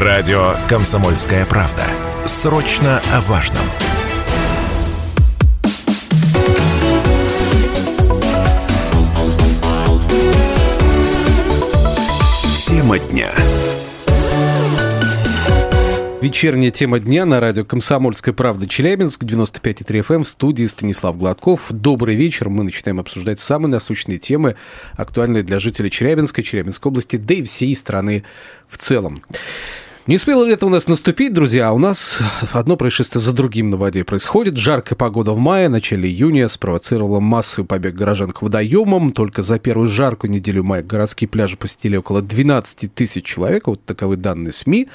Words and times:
Радио 0.00 0.54
«Комсомольская 0.68 1.44
правда». 1.44 1.82
Срочно 2.24 3.02
о 3.12 3.20
важном. 3.22 3.64
Тема 12.64 13.00
дня. 13.00 13.32
Вечерняя 16.20 16.70
тема 16.70 17.00
дня 17.00 17.24
на 17.24 17.40
радио 17.40 17.64
«Комсомольская 17.64 18.32
правда» 18.32 18.68
Челябинск, 18.68 19.24
95,3 19.24 20.06
FM, 20.06 20.22
в 20.22 20.28
студии 20.28 20.66
Станислав 20.66 21.18
Гладков. 21.18 21.66
Добрый 21.70 22.14
вечер. 22.14 22.50
Мы 22.50 22.62
начинаем 22.62 23.00
обсуждать 23.00 23.40
самые 23.40 23.72
насущные 23.72 24.18
темы, 24.18 24.54
актуальные 24.92 25.42
для 25.42 25.58
жителей 25.58 25.90
Челябинска, 25.90 26.44
Челябинской 26.44 26.90
области, 26.90 27.16
да 27.16 27.34
и 27.34 27.42
всей 27.42 27.74
страны 27.74 28.22
в 28.68 28.78
целом. 28.78 29.24
Не 30.08 30.16
успело 30.16 30.42
лето 30.42 30.64
у 30.64 30.70
нас 30.70 30.86
наступить, 30.86 31.34
друзья, 31.34 31.70
у 31.70 31.76
нас 31.76 32.22
одно 32.52 32.78
происшествие 32.78 33.20
за 33.20 33.34
другим 33.34 33.68
на 33.68 33.76
воде 33.76 34.04
происходит. 34.04 34.56
Жаркая 34.56 34.96
погода 34.96 35.32
в 35.32 35.38
мае, 35.38 35.68
начале 35.68 36.08
июня 36.08 36.48
спровоцировала 36.48 37.20
массовый 37.20 37.66
побег 37.66 37.94
горожан 37.94 38.30
к 38.30 38.40
водоемам. 38.40 39.12
Только 39.12 39.42
за 39.42 39.58
первую 39.58 39.86
жаркую 39.86 40.30
неделю 40.30 40.64
мая 40.64 40.82
городские 40.82 41.28
пляжи 41.28 41.58
посетили 41.58 41.98
около 41.98 42.22
12 42.22 42.94
тысяч 42.94 43.22
человек, 43.22 43.66
вот 43.66 43.84
таковы 43.84 44.16
данные 44.16 44.52
СМИ. 44.52 44.88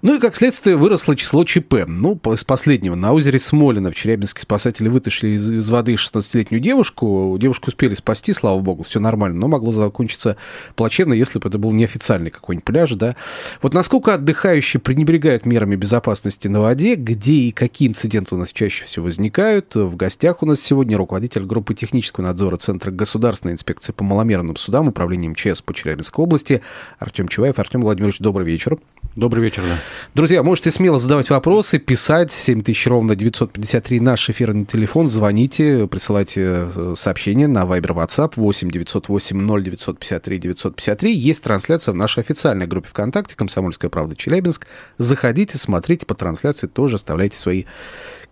Ну 0.00 0.16
и, 0.16 0.18
как 0.18 0.34
следствие, 0.34 0.76
выросло 0.76 1.14
число 1.14 1.44
ЧП. 1.44 1.84
Ну, 1.86 2.18
из 2.32 2.44
последнего. 2.44 2.94
На 2.94 3.12
озере 3.12 3.38
Смолино 3.38 3.90
в 3.90 3.94
Челябинске 3.94 4.40
спасатели 4.40 4.88
вытащили 4.88 5.32
из, 5.32 5.50
из 5.50 5.68
воды 5.68 5.92
16-летнюю 5.92 6.62
девушку. 6.62 7.36
Девушку 7.38 7.68
успели 7.68 7.92
спасти, 7.92 8.32
слава 8.32 8.60
богу, 8.60 8.82
все 8.82 8.98
нормально, 8.98 9.40
но 9.40 9.48
могло 9.48 9.72
закончиться 9.72 10.38
плачевно, 10.74 11.12
если 11.12 11.38
бы 11.38 11.50
это 11.50 11.58
был 11.58 11.72
неофициальный 11.72 12.30
какой-нибудь 12.30 12.64
пляж, 12.64 12.92
да. 12.92 13.14
Вот 13.60 13.74
насколько 13.74 14.14
отдыхают 14.14 14.53
отдыхающие 14.54 14.80
пренебрегают 14.80 15.46
мерами 15.46 15.74
безопасности 15.74 16.46
на 16.46 16.60
воде, 16.60 16.94
где 16.94 17.32
и 17.32 17.50
какие 17.50 17.88
инциденты 17.88 18.36
у 18.36 18.38
нас 18.38 18.52
чаще 18.52 18.84
всего 18.84 19.06
возникают. 19.06 19.74
В 19.74 19.96
гостях 19.96 20.42
у 20.42 20.46
нас 20.46 20.60
сегодня 20.60 20.96
руководитель 20.96 21.44
группы 21.44 21.74
технического 21.74 22.26
надзора 22.26 22.56
Центра 22.56 22.92
государственной 22.92 23.54
инспекции 23.54 23.92
по 23.92 24.04
маломерным 24.04 24.56
судам 24.56 24.88
Управления 24.88 25.28
МЧС 25.30 25.60
по 25.60 25.74
Челябинской 25.74 26.22
области 26.22 26.62
Артем 27.00 27.26
Чеваев. 27.26 27.58
Артем 27.58 27.82
Владимирович, 27.82 28.20
добрый 28.20 28.46
вечер. 28.46 28.78
Добрый 29.16 29.44
вечер, 29.44 29.62
да. 29.62 29.78
Друзья, 30.16 30.42
можете 30.42 30.72
смело 30.72 30.98
задавать 30.98 31.30
вопросы, 31.30 31.78
писать 31.78 32.32
7000 32.32 32.86
ровно 32.88 33.14
953 33.14 34.00
наш 34.00 34.28
эфирный 34.28 34.64
телефон, 34.64 35.06
звоните, 35.06 35.86
присылайте 35.86 36.68
э, 36.74 36.94
сообщения 36.98 37.46
на 37.46 37.60
Viber 37.60 37.94
WhatsApp 37.94 38.32
8 38.34 38.70
908 38.72 39.46
0953 39.46 40.38
953. 40.38 41.14
Есть 41.14 41.44
трансляция 41.44 41.92
в 41.92 41.96
нашей 41.96 42.24
официальной 42.24 42.66
группе 42.66 42.88
ВКонтакте 42.88 43.36
«Комсомольская 43.36 43.88
правда 43.88 44.16
Челябинск». 44.16 44.66
Заходите, 44.98 45.58
смотрите 45.58 46.06
по 46.06 46.16
трансляции, 46.16 46.66
тоже 46.66 46.96
оставляйте 46.96 47.38
свои 47.38 47.64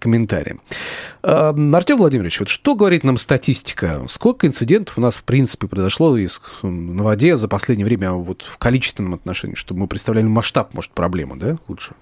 комментарии. 0.03 0.59
Артем 1.23 1.97
Владимирович, 1.97 2.41
вот 2.41 2.49
что 2.49 2.75
говорит 2.75 3.05
нам 3.05 3.17
статистика? 3.17 4.03
Сколько 4.09 4.47
инцидентов 4.47 4.99
у 4.99 5.01
нас, 5.01 5.15
в 5.15 5.23
принципе, 5.23 5.69
произошло 5.69 6.17
из, 6.17 6.43
на 6.63 7.05
воде 7.05 7.37
за 7.37 7.49
последнее 7.49 7.87
время 7.87 8.13
вот 8.13 8.43
в 8.43 8.59
количественном 8.59 9.15
отношении, 9.15 9.55
чтобы 9.55 9.81
мы 9.81 9.87
представляли 9.87 10.27
масштаб, 10.27 10.75
может, 10.75 10.91
проблемы, 10.91 11.37
да, 11.37 11.57
лучше? 11.69 11.95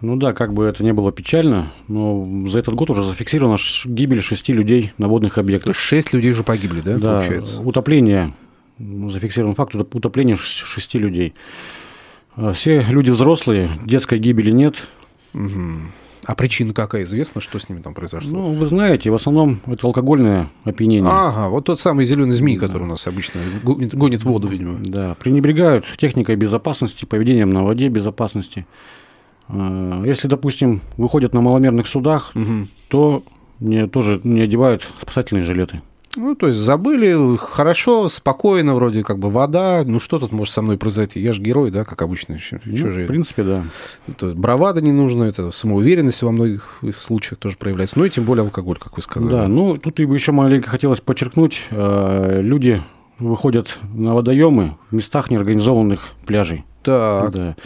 Ну 0.00 0.16
да, 0.16 0.32
как 0.32 0.54
бы 0.54 0.64
это 0.64 0.84
не 0.84 0.92
было 0.92 1.10
печально, 1.10 1.72
но 1.88 2.46
за 2.46 2.60
этот 2.60 2.74
год 2.74 2.90
уже 2.90 3.02
зафиксирована 3.02 3.58
гибель 3.84 4.22
шести 4.22 4.52
людей 4.52 4.92
на 4.96 5.08
водных 5.08 5.38
объектах. 5.38 5.74
Шесть 5.74 6.12
людей 6.12 6.30
уже 6.30 6.44
погибли, 6.44 6.80
да, 6.80 6.98
да 6.98 7.18
получается? 7.18 7.60
утопление, 7.62 8.32
зафиксирован 8.78 9.54
факт 9.54 9.74
утопления 9.74 10.36
шести 10.36 10.98
людей. 10.98 11.34
Все 12.54 12.82
люди 12.82 13.10
взрослые, 13.10 13.70
детской 13.84 14.20
гибели 14.20 14.52
нет. 14.52 14.76
Угу. 15.34 15.50
А 16.28 16.34
причина 16.34 16.74
какая 16.74 17.04
известна, 17.04 17.40
что 17.40 17.58
с 17.58 17.70
ними 17.70 17.80
там 17.80 17.94
произошло? 17.94 18.30
Ну, 18.30 18.52
вы 18.52 18.66
знаете, 18.66 19.08
в 19.08 19.14
основном 19.14 19.60
это 19.64 19.86
алкогольное 19.86 20.50
опьянение. 20.62 21.10
Ага, 21.10 21.48
вот 21.48 21.64
тот 21.64 21.80
самый 21.80 22.04
зеленый 22.04 22.32
змей, 22.32 22.58
да. 22.58 22.66
который 22.66 22.82
у 22.82 22.86
нас 22.86 23.06
обычно 23.06 23.40
гонит 23.62 24.24
воду, 24.24 24.46
видимо. 24.46 24.76
Да, 24.78 25.14
пренебрегают 25.14 25.86
техникой 25.96 26.36
безопасности, 26.36 27.06
поведением 27.06 27.48
на 27.48 27.64
воде 27.64 27.88
безопасности. 27.88 28.66
А, 29.48 30.04
если, 30.04 30.28
допустим, 30.28 30.82
выходят 30.98 31.32
на 31.32 31.40
маломерных 31.40 31.86
судах, 31.86 32.32
угу. 32.34 32.68
то 32.88 33.24
мне 33.58 33.86
тоже 33.86 34.20
не 34.22 34.42
одевают 34.42 34.86
спасательные 35.00 35.44
жилеты. 35.44 35.80
Ну, 36.16 36.34
то 36.34 36.48
есть 36.48 36.58
забыли, 36.58 37.36
хорошо, 37.36 38.08
спокойно, 38.08 38.74
вроде 38.74 39.02
как 39.04 39.18
бы 39.18 39.30
вода, 39.30 39.84
ну 39.84 40.00
что 40.00 40.18
тут 40.18 40.32
может 40.32 40.52
со 40.54 40.62
мной 40.62 40.78
произойти? 40.78 41.20
Я 41.20 41.32
же 41.32 41.42
герой, 41.42 41.70
да, 41.70 41.84
как 41.84 42.02
обычно. 42.02 42.38
Ну, 42.64 42.88
в 42.88 43.06
принципе, 43.06 43.42
да. 43.42 43.64
Это 44.08 44.34
бравада 44.34 44.80
не 44.80 44.92
нужно, 44.92 45.24
это 45.24 45.50
самоуверенность 45.50 46.22
во 46.22 46.32
многих 46.32 46.80
случаях 46.98 47.38
тоже 47.38 47.56
проявляется. 47.56 47.98
Ну 47.98 48.04
и 48.04 48.10
тем 48.10 48.24
более 48.24 48.44
алкоголь, 48.44 48.78
как 48.78 48.96
вы 48.96 49.02
сказали. 49.02 49.30
Да, 49.30 49.48
ну 49.48 49.76
тут 49.76 49.98
еще 49.98 50.32
маленько 50.32 50.70
хотелось 50.70 51.00
подчеркнуть, 51.00 51.60
э, 51.70 52.40
люди 52.42 52.82
выходят 53.18 53.78
на 53.94 54.14
водоемы 54.14 54.76
в 54.90 54.94
местах 54.94 55.30
неорганизованных 55.30 56.00
пляжей. 56.26 56.64
Так. 56.82 57.32
Да. 57.32 57.56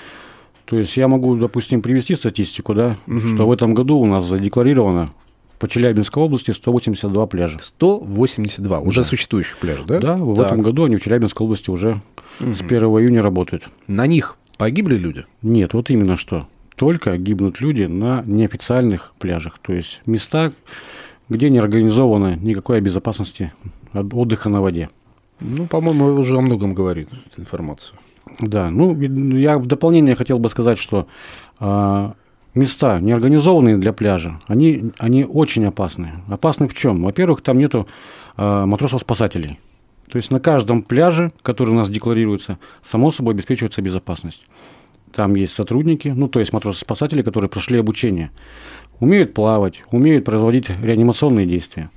То 0.64 0.78
есть 0.78 0.96
я 0.96 1.06
могу, 1.06 1.36
допустим, 1.36 1.82
привести 1.82 2.16
статистику, 2.16 2.74
да, 2.74 2.96
угу. 3.06 3.20
что 3.20 3.46
в 3.46 3.52
этом 3.52 3.74
году 3.74 3.98
у 3.98 4.06
нас 4.06 4.24
задекларировано 4.24 5.10
по 5.62 5.68
Челябинской 5.68 6.20
области 6.20 6.50
182 6.50 7.26
пляжа. 7.28 7.56
182, 7.60 8.80
уже 8.80 9.02
да. 9.02 9.04
существующих 9.04 9.58
пляжей, 9.58 9.84
да? 9.86 10.00
Да, 10.00 10.16
в 10.16 10.34
так. 10.34 10.46
этом 10.46 10.62
году 10.62 10.86
они 10.86 10.96
в 10.96 11.04
Челябинской 11.04 11.44
области 11.44 11.70
уже 11.70 12.00
угу. 12.40 12.52
с 12.52 12.62
1 12.62 12.82
июня 12.82 13.22
работают. 13.22 13.68
На 13.86 14.08
них 14.08 14.36
погибли 14.58 14.96
люди? 14.96 15.24
Нет, 15.40 15.72
вот 15.72 15.88
именно 15.90 16.16
что. 16.16 16.48
Только 16.74 17.16
гибнут 17.16 17.60
люди 17.60 17.84
на 17.84 18.24
неофициальных 18.26 19.12
пляжах. 19.20 19.60
То 19.62 19.72
есть 19.72 20.00
места, 20.04 20.52
где 21.28 21.48
не 21.48 21.58
организовано 21.58 22.34
никакой 22.34 22.80
безопасности 22.80 23.52
отдыха 23.92 24.48
на 24.48 24.62
воде. 24.62 24.90
Ну, 25.38 25.68
по-моему, 25.68 26.06
уже 26.06 26.38
о 26.38 26.40
многом 26.40 26.74
говорит 26.74 27.08
информация. 27.36 27.96
Да, 28.40 28.68
ну, 28.68 29.00
я 29.00 29.58
в 29.58 29.66
дополнение 29.66 30.16
хотел 30.16 30.40
бы 30.40 30.50
сказать, 30.50 30.80
что 30.80 31.06
а, 31.60 32.14
места, 32.54 33.00
неорганизованные 33.00 33.78
для 33.78 33.92
пляжа, 33.92 34.40
они, 34.46 34.92
они 34.98 35.24
очень 35.24 35.64
опасны. 35.64 36.10
Опасны 36.28 36.68
в 36.68 36.74
чем? 36.74 37.02
Во-первых, 37.02 37.40
там 37.40 37.58
нету 37.58 37.86
э, 38.36 38.64
матросов-спасателей. 38.64 39.58
То 40.10 40.18
есть 40.18 40.30
на 40.30 40.40
каждом 40.40 40.82
пляже, 40.82 41.32
который 41.42 41.70
у 41.70 41.74
нас 41.74 41.88
декларируется, 41.88 42.58
само 42.82 43.10
собой 43.10 43.34
обеспечивается 43.34 43.80
безопасность. 43.80 44.44
Там 45.12 45.34
есть 45.34 45.54
сотрудники, 45.54 46.08
ну 46.08 46.28
то 46.28 46.40
есть 46.40 46.52
матросы-спасатели, 46.52 47.22
которые 47.22 47.48
прошли 47.48 47.78
обучение, 47.78 48.30
умеют 49.00 49.34
плавать, 49.34 49.82
умеют 49.90 50.24
производить 50.24 50.68
реанимационные 50.68 51.46
действия. 51.46 51.90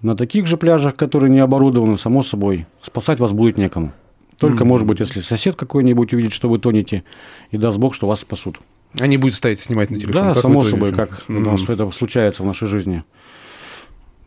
На 0.00 0.16
таких 0.16 0.46
же 0.46 0.56
пляжах, 0.56 0.94
которые 0.94 1.30
не 1.30 1.40
оборудованы, 1.40 1.98
само 1.98 2.22
собой, 2.22 2.66
спасать 2.82 3.18
вас 3.18 3.32
будет 3.32 3.58
некому. 3.58 3.92
Только, 4.38 4.62
mm-hmm. 4.62 4.66
может 4.68 4.86
быть, 4.86 5.00
если 5.00 5.18
сосед 5.18 5.56
какой-нибудь 5.56 6.12
увидит, 6.12 6.32
что 6.32 6.48
вы 6.48 6.60
тонете, 6.60 7.02
и 7.50 7.56
даст 7.56 7.78
Бог, 7.78 7.94
что 7.94 8.06
вас 8.06 8.20
спасут. 8.20 8.60
Они 8.98 9.16
будут 9.16 9.36
стоять 9.36 9.60
снимать 9.60 9.90
на 9.90 9.98
телефон. 9.98 10.22
Да, 10.22 10.32
как 10.34 10.42
само 10.42 10.64
собой, 10.64 10.92
как 10.92 11.24
mm-hmm. 11.28 11.36
у 11.36 11.40
нас 11.40 11.68
это 11.68 11.90
случается 11.90 12.42
в 12.42 12.46
нашей 12.46 12.68
жизни. 12.68 13.04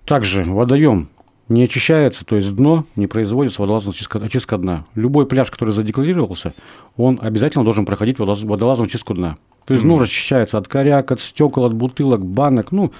Также 0.06 0.44
водоем 0.44 1.10
не 1.50 1.64
очищается, 1.64 2.26
то 2.26 2.36
есть 2.36 2.56
дно 2.56 2.86
не 2.96 3.08
производится 3.08 3.62
водолазная 3.62 3.94
очистка, 3.94 4.20
очистка 4.20 4.58
дна. 4.58 4.86
Любой 4.96 5.26
пляж, 5.26 5.50
который 5.52 5.72
задекларировался, 5.72 6.54
он 6.96 7.20
обязательно 7.22 7.64
должен 7.64 7.86
проходить 7.86 8.20
водолазную 8.20 8.90
чистку 8.90 9.14
дна. 9.14 9.38
То 9.66 9.74
есть 9.74 9.84
mm-hmm. 9.84 9.88
дно 9.88 10.00
расчищается 10.00 10.58
от 10.58 10.68
коряк, 10.68 11.12
от 11.12 11.20
стекол, 11.20 11.66
от 11.66 11.74
бутылок, 11.74 12.26
банок, 12.26 12.72
ну, 12.72 12.92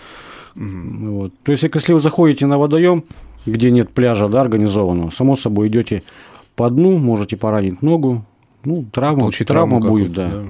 mm-hmm. 0.56 1.10
вот. 1.10 1.34
То 1.44 1.52
есть, 1.52 1.64
если 1.64 1.94
вы 1.94 2.00
заходите 2.00 2.46
на 2.46 2.58
водоем, 2.58 3.04
где 3.46 3.72
нет 3.72 3.92
пляжа, 3.92 4.28
да, 4.28 4.42
организованного, 4.42 5.10
само 5.12 5.36
собой 5.38 5.70
идете 5.70 6.04
по 6.56 6.70
дну, 6.70 6.98
можете 6.98 7.38
поранить 7.38 7.82
ногу, 7.82 8.26
ну, 8.64 8.86
травма, 8.92 9.22
Получить 9.22 9.48
травма 9.48 9.80
будет, 9.80 10.14
да. 10.14 10.30
да 10.30 10.44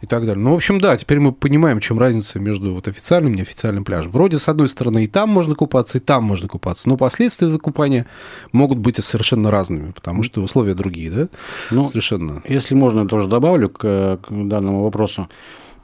и 0.00 0.06
так 0.06 0.26
далее. 0.26 0.42
Ну, 0.42 0.52
в 0.52 0.54
общем, 0.54 0.80
да, 0.80 0.96
теперь 0.96 1.20
мы 1.20 1.32
понимаем, 1.32 1.78
в 1.78 1.82
чем 1.82 1.98
разница 1.98 2.38
между 2.38 2.74
вот 2.74 2.88
официальным 2.88 3.34
и 3.34 3.36
неофициальным 3.38 3.84
пляжем. 3.84 4.10
Вроде, 4.10 4.38
с 4.38 4.48
одной 4.48 4.68
стороны, 4.68 5.04
и 5.04 5.06
там 5.06 5.28
можно 5.28 5.54
купаться, 5.54 5.98
и 5.98 6.00
там 6.00 6.24
можно 6.24 6.48
купаться, 6.48 6.88
но 6.88 6.96
последствия 6.96 7.58
купания 7.58 8.06
могут 8.52 8.78
быть 8.78 9.02
совершенно 9.04 9.50
разными, 9.50 9.92
потому 9.92 10.22
что 10.22 10.42
условия 10.42 10.74
другие, 10.74 11.10
да? 11.10 11.28
Ну, 11.70 11.86
совершенно. 11.86 12.42
Если 12.48 12.74
можно, 12.74 13.00
я 13.00 13.06
тоже 13.06 13.28
добавлю 13.28 13.68
к, 13.68 14.18
к 14.22 14.28
данному 14.30 14.84
вопросу. 14.84 15.28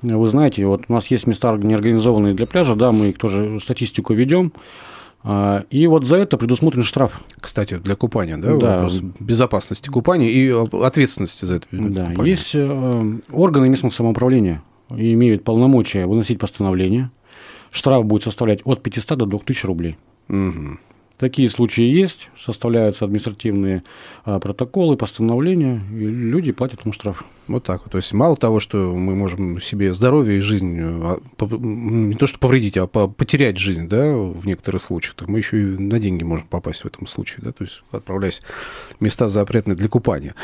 Вы 0.02 0.28
знаете, 0.28 0.66
вот 0.66 0.84
у 0.88 0.92
нас 0.92 1.06
есть 1.06 1.26
места 1.26 1.56
неорганизованные 1.56 2.34
для 2.34 2.46
пляжа, 2.46 2.74
да, 2.74 2.92
мы 2.92 3.08
их 3.08 3.18
тоже 3.18 3.58
статистику 3.60 4.12
ведем. 4.12 4.52
А, 5.28 5.64
и 5.70 5.88
вот 5.88 6.04
за 6.04 6.18
это 6.18 6.38
предусмотрен 6.38 6.84
штраф. 6.84 7.20
Кстати, 7.40 7.74
для 7.74 7.96
купания, 7.96 8.36
да? 8.36 8.56
Да. 8.56 8.74
Вопрос 8.74 9.00
безопасности 9.18 9.88
купания 9.88 10.30
и 10.30 10.48
ответственности 10.50 11.44
за 11.44 11.56
это 11.56 11.66
да. 11.72 12.06
Купание. 12.10 12.30
Есть 12.30 12.54
э, 12.54 13.18
органы 13.32 13.68
местного 13.68 13.92
самоуправления, 13.92 14.62
имеют 14.88 15.42
полномочия 15.42 16.06
выносить 16.06 16.38
постановление. 16.38 17.10
Штраф 17.72 18.04
будет 18.04 18.22
составлять 18.22 18.60
от 18.64 18.84
500 18.84 19.18
до 19.18 19.26
2000 19.26 19.66
рублей. 19.66 19.96
Угу. 20.28 20.78
Такие 21.18 21.48
случаи 21.48 21.84
есть, 21.84 22.28
составляются 22.38 23.06
административные 23.06 23.84
а, 24.24 24.38
протоколы, 24.38 24.98
постановления, 24.98 25.80
и 25.90 26.04
люди 26.04 26.52
платят 26.52 26.82
ему 26.84 26.92
штраф. 26.92 27.24
Вот 27.48 27.64
так 27.64 27.82
вот. 27.84 27.92
То 27.92 27.98
есть 27.98 28.12
мало 28.12 28.36
того, 28.36 28.60
что 28.60 28.94
мы 28.94 29.14
можем 29.14 29.60
себе 29.60 29.94
здоровье 29.94 30.38
и 30.38 30.40
жизнь 30.40 30.78
а, 30.78 31.18
не 31.40 32.14
то 32.16 32.26
что 32.26 32.38
повредить, 32.38 32.76
а 32.76 32.86
потерять 32.86 33.56
жизнь, 33.56 33.88
да, 33.88 34.14
в 34.14 34.46
некоторых 34.46 34.82
случаях, 34.82 35.14
так 35.14 35.28
мы 35.28 35.38
еще 35.38 35.58
и 35.58 35.64
на 35.78 35.98
деньги 35.98 36.22
можем 36.22 36.48
попасть 36.48 36.82
в 36.82 36.86
этом 36.86 37.06
случае, 37.06 37.38
да, 37.42 37.52
то 37.52 37.64
есть 37.64 37.82
отправляясь 37.92 38.42
в 38.98 39.02
места 39.02 39.28
запретные 39.28 39.76
для 39.76 39.88
купания. 39.88 40.34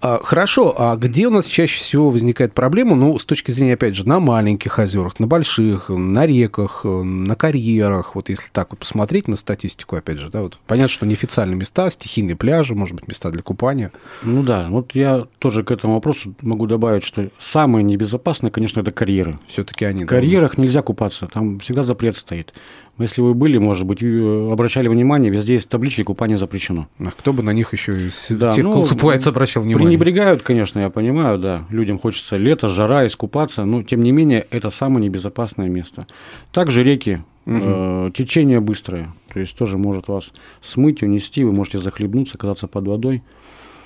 А, 0.00 0.18
хорошо, 0.22 0.74
а 0.76 0.96
где 0.96 1.28
у 1.28 1.30
нас 1.30 1.46
чаще 1.46 1.78
всего 1.78 2.10
возникает 2.10 2.52
проблема? 2.52 2.96
Ну, 2.96 3.16
с 3.18 3.24
точки 3.24 3.52
зрения, 3.52 3.74
опять 3.74 3.94
же, 3.94 4.08
на 4.08 4.18
маленьких 4.18 4.78
озерах, 4.78 5.20
на 5.20 5.28
больших, 5.28 5.88
на 5.88 6.26
реках, 6.26 6.84
на 6.84 7.36
карьерах, 7.36 8.16
вот 8.16 8.28
если 8.28 8.46
так 8.52 8.70
вот 8.70 8.80
посмотреть 8.80 9.28
на 9.28 9.36
статистику, 9.36 9.94
опять 9.94 10.15
же, 10.18 10.30
да, 10.30 10.42
вот 10.42 10.58
понятно, 10.66 10.88
что 10.88 11.06
неофициальные 11.06 11.56
места, 11.56 11.90
стихийные 11.90 12.36
пляжи, 12.36 12.74
может 12.74 12.94
быть, 12.94 13.08
места 13.08 13.30
для 13.30 13.42
купания. 13.42 13.92
Ну 14.22 14.42
да, 14.42 14.68
вот 14.70 14.94
я 14.94 15.26
тоже 15.38 15.62
к 15.62 15.70
этому 15.70 15.94
вопросу 15.94 16.34
могу 16.40 16.66
добавить, 16.66 17.04
что 17.04 17.28
самые 17.38 17.84
небезопасные, 17.84 18.50
конечно, 18.50 18.80
это 18.80 18.92
карьеры. 18.92 19.38
Все-таки 19.46 19.84
они. 19.84 20.04
В 20.04 20.06
карьерах 20.06 20.58
нельзя 20.58 20.82
купаться, 20.82 21.28
там 21.32 21.58
всегда 21.60 21.84
запрет 21.84 22.16
стоит. 22.16 22.52
Если 22.98 23.20
вы 23.20 23.34
были, 23.34 23.58
может 23.58 23.84
быть, 23.84 24.02
обращали 24.02 24.88
внимание, 24.88 25.30
везде 25.30 25.54
есть 25.54 25.68
таблички 25.68 26.02
«Купание 26.02 26.38
запрещено». 26.38 26.88
А 26.98 27.10
кто 27.10 27.34
бы 27.34 27.42
на 27.42 27.50
них 27.50 27.74
еще 27.74 28.06
из 28.06 28.26
да, 28.30 28.52
тех, 28.52 28.64
ну, 28.64 28.84
кто 28.84 28.94
купается, 28.96 29.30
обращал 29.30 29.62
внимание? 29.62 29.98
Пренебрегают, 29.98 30.42
конечно, 30.42 30.78
я 30.78 30.88
понимаю, 30.88 31.38
да. 31.38 31.66
Людям 31.68 31.98
хочется 31.98 32.38
лето, 32.38 32.68
жара, 32.68 33.06
искупаться, 33.06 33.66
но, 33.66 33.82
тем 33.82 34.02
не 34.02 34.12
менее, 34.12 34.46
это 34.50 34.70
самое 34.70 35.04
небезопасное 35.04 35.68
место. 35.68 36.06
Также 36.52 36.82
реки, 36.82 37.22
угу. 37.44 37.60
э, 37.60 38.10
течение 38.16 38.60
быстрое, 38.60 39.12
то 39.36 39.40
есть 39.40 39.54
тоже 39.54 39.76
может 39.76 40.08
вас 40.08 40.32
смыть, 40.62 41.02
унести, 41.02 41.44
вы 41.44 41.52
можете 41.52 41.76
захлебнуться, 41.76 42.36
оказаться 42.36 42.68
под 42.68 42.88
водой. 42.88 43.22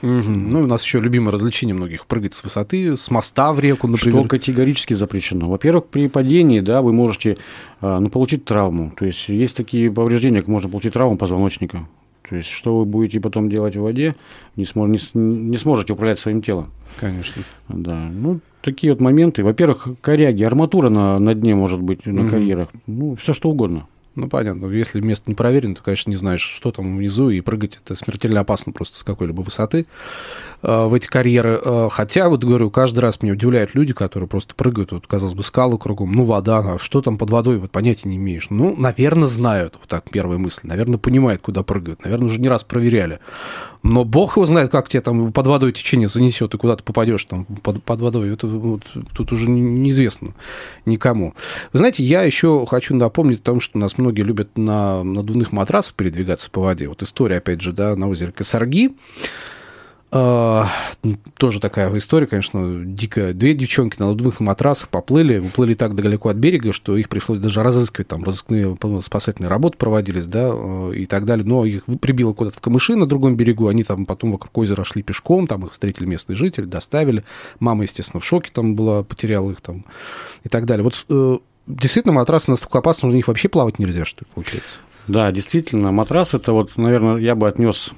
Угу. 0.00 0.30
Ну, 0.30 0.60
у 0.60 0.66
нас 0.68 0.84
еще 0.84 1.00
любимое 1.00 1.32
развлечение 1.32 1.74
многих 1.74 2.06
прыгать 2.06 2.34
с 2.34 2.44
высоты, 2.44 2.96
с 2.96 3.10
моста 3.10 3.52
в 3.52 3.58
реку, 3.58 3.88
например. 3.88 4.20
Что 4.20 4.28
категорически 4.28 4.94
запрещено. 4.94 5.50
Во-первых, 5.50 5.86
при 5.86 6.06
падении, 6.06 6.60
да, 6.60 6.82
вы 6.82 6.92
можете 6.92 7.36
а, 7.80 7.98
ну, 7.98 8.10
получить 8.10 8.44
травму. 8.44 8.92
То 8.96 9.06
есть 9.06 9.28
есть 9.28 9.56
такие 9.56 9.90
повреждения, 9.90 10.38
как 10.38 10.46
можно 10.46 10.70
получить 10.70 10.92
травму 10.92 11.16
позвоночника. 11.16 11.88
То 12.28 12.36
есть, 12.36 12.48
что 12.48 12.78
вы 12.78 12.84
будете 12.84 13.18
потом 13.18 13.50
делать 13.50 13.74
в 13.74 13.80
воде, 13.80 14.14
не, 14.54 14.64
смож, 14.64 14.88
не, 14.88 15.00
не 15.20 15.56
сможете 15.56 15.94
управлять 15.94 16.20
своим 16.20 16.42
телом. 16.42 16.70
Конечно. 17.00 17.42
Да. 17.68 18.08
Ну, 18.08 18.38
такие 18.62 18.92
вот 18.92 19.00
моменты. 19.00 19.42
Во-первых, 19.42 19.88
коряги, 20.00 20.44
арматура 20.44 20.90
на, 20.90 21.18
на 21.18 21.34
дне 21.34 21.56
может 21.56 21.80
быть 21.80 22.06
на 22.06 22.22
угу. 22.22 22.30
карьерах. 22.30 22.68
Ну, 22.86 23.16
все 23.16 23.32
что 23.32 23.50
угодно. 23.50 23.88
Ну, 24.16 24.28
понятно. 24.28 24.66
Если 24.66 25.00
место 25.00 25.30
не 25.30 25.36
проверено, 25.36 25.76
то, 25.76 25.82
конечно, 25.84 26.10
не 26.10 26.16
знаешь, 26.16 26.42
что 26.42 26.72
там 26.72 26.96
внизу, 26.96 27.30
и 27.30 27.40
прыгать 27.40 27.78
это 27.82 27.94
смертельно 27.94 28.40
опасно 28.40 28.72
просто 28.72 28.98
с 28.98 29.02
какой-либо 29.04 29.42
высоты 29.42 29.86
э, 30.62 30.86
в 30.86 30.92
эти 30.94 31.06
карьеры. 31.06 31.60
Э, 31.64 31.88
хотя, 31.92 32.28
вот 32.28 32.42
говорю, 32.42 32.70
каждый 32.70 32.98
раз 33.00 33.22
меня 33.22 33.34
удивляют 33.34 33.74
люди, 33.74 33.92
которые 33.92 34.28
просто 34.28 34.56
прыгают, 34.56 34.90
вот, 34.90 35.06
казалось 35.06 35.34
бы, 35.34 35.44
скалы 35.44 35.78
кругом, 35.78 36.10
ну, 36.12 36.24
вода, 36.24 36.58
а 36.58 36.78
что 36.80 37.02
там 37.02 37.18
под 37.18 37.30
водой, 37.30 37.58
вот 37.58 37.70
понятия 37.70 38.08
не 38.08 38.16
имеешь. 38.16 38.48
Ну, 38.50 38.74
наверное, 38.76 39.28
знают, 39.28 39.76
вот 39.78 39.88
так 39.88 40.10
первая 40.10 40.38
мысль, 40.38 40.62
наверное, 40.64 40.98
понимают, 40.98 41.40
куда 41.40 41.62
прыгают, 41.62 42.02
наверное, 42.02 42.26
уже 42.26 42.40
не 42.40 42.48
раз 42.48 42.64
проверяли. 42.64 43.20
Но 43.82 44.04
бог 44.04 44.36
его 44.36 44.44
знает, 44.44 44.70
как 44.70 44.88
тебе 44.88 45.00
там 45.00 45.32
под 45.32 45.46
водой 45.46 45.72
течение 45.72 46.08
занесет, 46.08 46.52
и 46.52 46.58
куда 46.58 46.76
ты 46.76 46.82
попадешь 46.82 47.24
там 47.24 47.44
под, 47.44 47.82
под 47.82 48.00
водой. 48.00 48.32
Это 48.32 48.46
вот, 48.46 48.82
тут 49.14 49.32
уже 49.32 49.48
неизвестно 49.48 50.34
никому. 50.84 51.34
Вы 51.72 51.78
знаете, 51.78 52.02
я 52.02 52.22
еще 52.22 52.66
хочу 52.68 52.94
напомнить 52.94 53.40
о 53.40 53.44
том, 53.44 53.60
что 53.60 53.78
у 53.78 53.80
нас 53.80 53.96
многие 54.00 54.22
любят 54.22 54.58
на 54.58 55.02
надувных 55.04 55.52
матрасах 55.52 55.94
передвигаться 55.94 56.50
по 56.50 56.60
воде. 56.60 56.88
Вот 56.88 57.02
история, 57.02 57.36
опять 57.38 57.60
же, 57.60 57.72
да, 57.72 57.96
на 57.96 58.08
озере 58.08 58.32
Косарги. 58.32 58.92
Uh, 60.12 60.66
тоже 61.38 61.60
такая 61.60 61.96
история, 61.96 62.26
конечно, 62.26 62.84
дикая. 62.84 63.32
Две 63.32 63.54
девчонки 63.54 63.94
на 64.00 64.08
надувных 64.08 64.40
матрасах 64.40 64.88
поплыли, 64.88 65.38
уплыли 65.38 65.74
так 65.74 65.94
далеко 65.94 66.30
от 66.30 66.36
берега, 66.36 66.72
что 66.72 66.96
их 66.96 67.08
пришлось 67.08 67.38
даже 67.38 67.62
разыскивать, 67.62 68.08
там 68.08 68.24
разыскные 68.24 68.76
спасательные 69.02 69.48
работы 69.48 69.78
проводились, 69.78 70.26
да, 70.26 70.48
uh, 70.48 70.92
и 70.96 71.06
так 71.06 71.26
далее. 71.26 71.46
Но 71.46 71.64
их 71.64 71.84
прибило 72.00 72.32
куда-то 72.32 72.56
в 72.56 72.60
камыши 72.60 72.96
на 72.96 73.06
другом 73.06 73.36
берегу, 73.36 73.68
они 73.68 73.84
там 73.84 74.04
потом 74.04 74.32
вокруг 74.32 74.58
озера 74.58 74.82
шли 74.82 75.04
пешком, 75.04 75.46
там 75.46 75.64
их 75.66 75.72
встретили 75.72 76.06
местные 76.06 76.34
жители, 76.34 76.64
доставили. 76.64 77.22
Мама, 77.60 77.84
естественно, 77.84 78.18
в 78.20 78.24
шоке 78.24 78.50
там 78.52 78.74
была, 78.74 79.04
потеряла 79.04 79.52
их 79.52 79.60
там 79.60 79.84
и 80.42 80.48
так 80.48 80.64
далее. 80.66 80.82
Вот 80.82 80.94
uh, 81.08 81.40
действительно 81.66 82.14
матрасы 82.14 82.50
настолько 82.50 82.78
опасны, 82.78 83.00
что 83.00 83.06
на 83.08 83.12
них 83.12 83.28
вообще 83.28 83.48
плавать 83.48 83.78
нельзя, 83.78 84.04
что 84.04 84.24
ли, 84.24 84.30
получается? 84.34 84.78
Да, 85.06 85.30
действительно, 85.32 85.92
матрас 85.92 86.34
это 86.34 86.52
вот, 86.52 86.76
наверное, 86.76 87.16
я 87.16 87.34
бы 87.34 87.48
отнес 87.48 87.92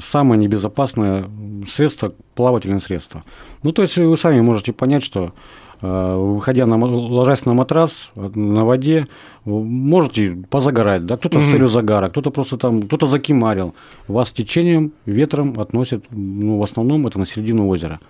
самое 0.00 0.40
небезопасное 0.40 1.28
средство, 1.66 2.12
плавательное 2.34 2.80
средство. 2.80 3.24
Ну, 3.62 3.72
то 3.72 3.82
есть 3.82 3.96
вы 3.96 4.16
сами 4.16 4.40
можете 4.40 4.72
понять, 4.72 5.02
что 5.02 5.32
э, 5.80 6.14
выходя 6.16 6.66
на, 6.66 6.76
ложась 6.76 7.46
на 7.46 7.54
матрас 7.54 8.10
на 8.14 8.64
воде, 8.64 9.08
можете 9.44 10.36
позагорать, 10.50 11.06
да, 11.06 11.16
кто-то 11.16 11.38
mm-hmm. 11.38 11.48
с 11.48 11.50
целью 11.50 11.68
загара, 11.68 12.10
кто-то 12.10 12.30
просто 12.30 12.58
там, 12.58 12.82
кто-то 12.82 13.06
закимарил, 13.06 13.74
вас 14.06 14.32
течением, 14.32 14.92
ветром 15.06 15.58
относит, 15.58 16.04
ну, 16.10 16.58
в 16.58 16.62
основном 16.62 17.06
это 17.06 17.18
на 17.18 17.24
середину 17.24 17.68
озера. 17.68 18.00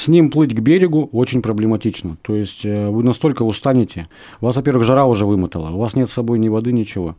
С 0.00 0.08
ним 0.08 0.30
плыть 0.30 0.54
к 0.54 0.60
берегу 0.60 1.10
очень 1.12 1.42
проблематично. 1.42 2.16
То 2.22 2.34
есть 2.34 2.64
э, 2.64 2.88
вы 2.88 3.02
настолько 3.02 3.42
устанете. 3.42 4.08
Вас, 4.40 4.56
во-первых, 4.56 4.86
жара 4.86 5.04
уже 5.04 5.26
вымотала, 5.26 5.68
у 5.68 5.78
вас 5.78 5.94
нет 5.94 6.08
с 6.08 6.14
собой 6.14 6.38
ни 6.38 6.48
воды, 6.48 6.72
ничего. 6.72 7.16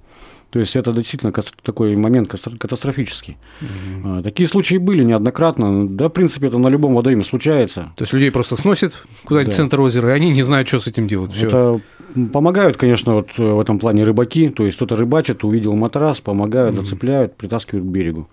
То 0.50 0.58
есть 0.58 0.76
это 0.76 0.92
действительно 0.92 1.32
такой 1.62 1.96
момент 1.96 2.28
катастрофический. 2.28 3.38
Угу. 3.62 4.24
Такие 4.24 4.50
случаи 4.50 4.78
были 4.78 5.04
неоднократно. 5.04 5.88
Да, 5.88 6.08
в 6.08 6.12
принципе, 6.12 6.48
это 6.48 6.58
на 6.58 6.70
любом 6.70 6.96
водоеме 6.96 7.24
случается. 7.24 7.92
То 7.98 8.02
есть 8.02 8.14
людей 8.14 8.32
просто 8.32 8.56
сносит 8.56 8.94
куда-нибудь 9.26 9.52
да. 9.52 9.54
в 9.54 9.58
центр 9.58 9.80
озера, 9.80 10.10
и 10.10 10.14
они 10.14 10.32
не 10.32 10.42
знают, 10.42 10.68
что 10.68 10.80
с 10.80 10.88
этим 10.88 11.08
делать. 11.08 11.34
Всё. 11.34 11.48
Это 11.48 11.82
помогают, 12.34 12.78
конечно, 12.78 13.14
вот 13.14 13.28
в 13.38 13.60
этом 13.60 13.78
плане 13.78 14.04
рыбаки. 14.04 14.50
То 14.50 14.66
есть 14.66 14.78
кто-то 14.78 14.96
рыбачит, 14.96 15.44
увидел 15.44 15.76
матрас, 15.76 16.20
помогают, 16.20 16.76
угу. 16.76 16.84
зацепляют, 16.84 17.38
притаскивают 17.38 17.86
к 17.86 17.90
берегу. 17.90 18.28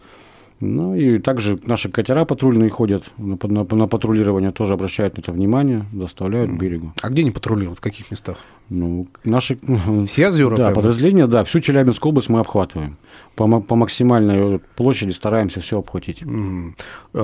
Ну 0.60 0.96
и 0.96 1.18
также 1.18 1.58
наши 1.66 1.88
катера 1.88 2.24
патрульные 2.24 2.68
ходят 2.68 3.04
на, 3.16 3.38
на, 3.40 3.64
на 3.64 3.86
патрулирование, 3.86 4.50
тоже 4.50 4.74
обращают 4.74 5.16
на 5.16 5.20
это 5.20 5.30
внимание, 5.30 5.84
доставляют 5.92 6.50
к 6.50 6.54
берегу. 6.54 6.92
А 7.00 7.10
где 7.10 7.22
они 7.22 7.30
патрулируют, 7.30 7.78
в 7.78 7.80
каких 7.80 8.10
местах? 8.10 8.38
Ну, 8.68 9.06
наши... 9.24 9.58
Все 10.06 10.28
озера? 10.28 10.50
Да, 10.50 10.56
прямо? 10.56 10.74
подразделения, 10.74 11.26
да, 11.26 11.44
всю 11.44 11.60
Челябинскую 11.60 12.10
область 12.10 12.28
мы 12.28 12.40
обхватываем. 12.40 12.96
По, 13.36 13.60
по 13.60 13.76
максимальной 13.76 14.58
площади 14.74 15.12
стараемся 15.12 15.60
все 15.60 15.78
обхватить. 15.78 16.22
Mm. 16.22 16.72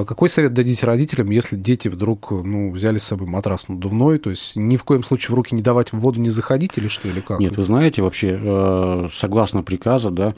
Какой 0.04 0.28
совет 0.28 0.54
дадите 0.54 0.86
родителям, 0.86 1.30
если 1.30 1.56
дети 1.56 1.88
вдруг 1.88 2.30
ну, 2.30 2.70
взяли 2.70 2.98
с 2.98 3.02
собой 3.02 3.26
матрас 3.26 3.68
надувной, 3.68 4.18
то 4.18 4.30
есть 4.30 4.54
ни 4.54 4.76
в 4.76 4.84
коем 4.84 5.02
случае 5.02 5.32
в 5.32 5.34
руки 5.34 5.56
не 5.56 5.62
давать 5.62 5.92
в 5.92 5.98
воду 5.98 6.20
не 6.20 6.30
заходить 6.30 6.78
или 6.78 6.86
что, 6.86 7.08
или 7.08 7.18
как? 7.18 7.40
Нет, 7.40 7.56
вы 7.56 7.64
знаете, 7.64 8.02
вообще, 8.02 8.38
э, 8.40 9.08
согласно 9.12 9.64
приказа, 9.64 10.10
да, 10.10 10.34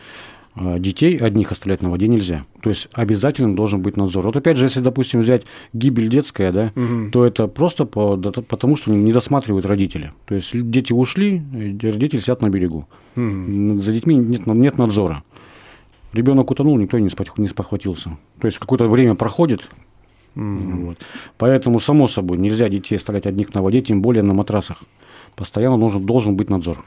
детей 0.56 1.16
одних 1.16 1.52
оставлять 1.52 1.82
на 1.82 1.90
воде 1.90 2.08
нельзя. 2.08 2.44
То 2.62 2.70
есть 2.70 2.88
обязательно 2.92 3.54
должен 3.54 3.82
быть 3.82 3.96
надзор. 3.96 4.24
Вот 4.24 4.36
опять 4.36 4.56
же, 4.56 4.64
если, 4.64 4.80
допустим, 4.80 5.20
взять 5.20 5.44
гибель 5.72 6.08
детская, 6.08 6.52
да, 6.52 6.72
угу. 6.74 7.10
то 7.10 7.26
это 7.26 7.46
просто 7.46 7.84
по, 7.84 8.16
да, 8.16 8.30
потому, 8.30 8.76
что 8.76 8.90
не 8.90 9.12
досматривают 9.12 9.66
родители. 9.66 10.12
То 10.24 10.34
есть 10.34 10.50
дети 10.70 10.92
ушли, 10.92 11.42
родители 11.82 12.20
сидят 12.20 12.42
на 12.42 12.48
берегу. 12.48 12.88
Угу. 13.16 13.78
За 13.80 13.92
детьми 13.92 14.16
нет, 14.16 14.46
нет 14.46 14.78
надзора. 14.78 15.22
Ребенок 16.12 16.50
утонул, 16.50 16.78
никто 16.78 16.98
не 16.98 17.08
спохватился. 17.48 18.16
То 18.40 18.46
есть 18.46 18.58
какое-то 18.58 18.88
время 18.88 19.14
проходит, 19.14 19.68
Mm. 20.36 20.86
Вот. 20.86 20.98
Поэтому, 21.38 21.80
само 21.80 22.08
собой, 22.08 22.38
нельзя 22.38 22.68
детей 22.68 22.96
оставлять 22.96 23.26
одних 23.26 23.54
на 23.54 23.62
воде, 23.62 23.80
тем 23.80 24.02
более 24.02 24.22
на 24.22 24.34
матрасах. 24.34 24.82
Постоянно 25.34 25.78
должен, 25.78 26.04
должен 26.04 26.36
быть 26.36 26.50
надзор. 26.50 26.84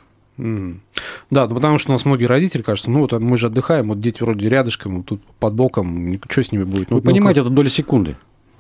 Да, 1.29 1.48
ну, 1.48 1.55
потому 1.55 1.77
что 1.79 1.91
у 1.91 1.93
нас 1.93 2.05
многие 2.05 2.25
родители 2.25 2.62
кажется, 2.62 2.89
ну 2.89 3.01
вот 3.01 3.12
мы 3.12 3.38
же 3.38 3.48
отдыхаем, 3.48 3.89
вот 3.89 4.00
дети 4.00 4.24
вроде 4.24 4.48
рядышком, 4.48 5.03
тут 5.03 5.22
под 5.39 5.53
боком, 5.53 6.19
что 6.29 6.43
с 6.43 6.51
ними 6.51 6.63
будет? 6.63 6.89
Ну, 6.89 6.98
Вы 6.98 7.01
понимаете, 7.01 7.41
это 7.41 7.50
доля 7.50 7.69
секунды. 7.69 8.15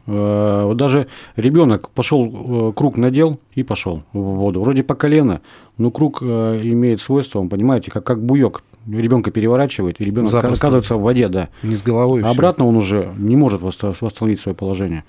Э, 0.09 0.63
вот 0.65 0.77
даже 0.77 1.07
ребенок 1.35 1.89
пошел, 1.91 2.69
э, 2.69 2.73
круг 2.73 2.97
надел 2.97 3.39
и 3.53 3.63
пошел 3.63 4.03
в 4.13 4.19
воду. 4.19 4.61
Вроде 4.61 4.83
по 4.83 4.95
колено, 4.95 5.41
но 5.77 5.91
круг 5.91 6.19
э, 6.21 6.61
имеет 6.63 6.99
свойство, 6.99 7.41
вы 7.41 7.49
понимаете, 7.49 7.91
как, 7.91 8.03
как 8.03 8.21
буек. 8.21 8.63
Ребенка 8.87 9.29
переворачивает, 9.29 10.01
и 10.01 10.03
ребенок 10.03 10.33
оказывается 10.33 10.95
в 10.95 11.01
воде, 11.01 11.27
да. 11.27 11.49
Не 11.61 11.75
с 11.75 11.83
головой. 11.83 12.23
А 12.23 12.29
обратно 12.29 12.65
он 12.65 12.75
уже 12.75 13.13
не 13.17 13.35
может 13.35 13.61
восстановить 13.61 14.39
свое 14.39 14.55
положение. 14.55 15.03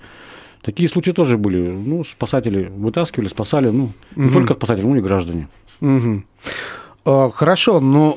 Такие 0.61 0.87
случаи 0.89 1.11
тоже 1.11 1.37
были. 1.37 1.71
Ну, 1.71 2.03
спасатели 2.03 2.65
вытаскивали, 2.65 3.27
спасали, 3.27 3.69
ну, 3.69 3.91
не 4.15 4.25
угу. 4.25 4.33
только 4.33 4.53
спасатели, 4.53 4.85
но 4.85 4.95
и 4.95 5.01
граждане. 5.01 5.47
Угу. 5.81 6.23
А, 7.03 7.31
хорошо, 7.31 7.79
но 7.79 8.15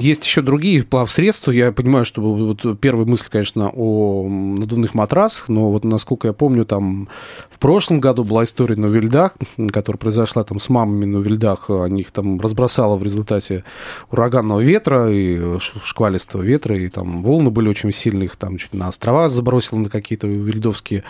есть 0.00 0.24
еще 0.24 0.42
другие 0.42 0.82
плавсредства. 0.82 1.52
Я 1.52 1.70
понимаю, 1.70 2.04
что 2.04 2.20
вот 2.20 2.80
первая 2.80 3.06
мысль, 3.06 3.28
конечно, 3.30 3.70
о 3.72 4.28
надувных 4.28 4.94
матрасах, 4.94 5.48
но 5.48 5.70
вот 5.70 5.84
насколько 5.84 6.26
я 6.26 6.32
помню, 6.32 6.66
там 6.66 7.08
в 7.48 7.60
прошлом 7.60 8.00
году 8.00 8.24
была 8.24 8.42
история 8.42 8.74
на 8.74 8.86
Вильдах, 8.86 9.34
которая 9.72 9.98
произошла 9.98 10.42
там 10.42 10.58
с 10.58 10.68
мамами 10.68 11.04
на 11.04 11.18
Вильдах. 11.18 11.70
Они 11.70 12.00
их 12.00 12.10
там 12.10 12.40
разбросало 12.40 12.96
в 12.96 13.04
результате 13.04 13.62
ураганного 14.10 14.60
ветра 14.60 15.12
и 15.12 15.58
шквалистого 15.84 16.42
ветра, 16.42 16.76
и 16.76 16.88
там 16.88 17.22
волны 17.22 17.50
были 17.50 17.68
очень 17.68 17.92
сильные, 17.92 18.24
их 18.26 18.34
там 18.34 18.58
чуть 18.58 18.74
на 18.74 18.88
острова 18.88 19.28
забросило 19.28 19.78
на 19.78 19.88
какие-то 19.88 20.26
вильдовские. 20.26 21.04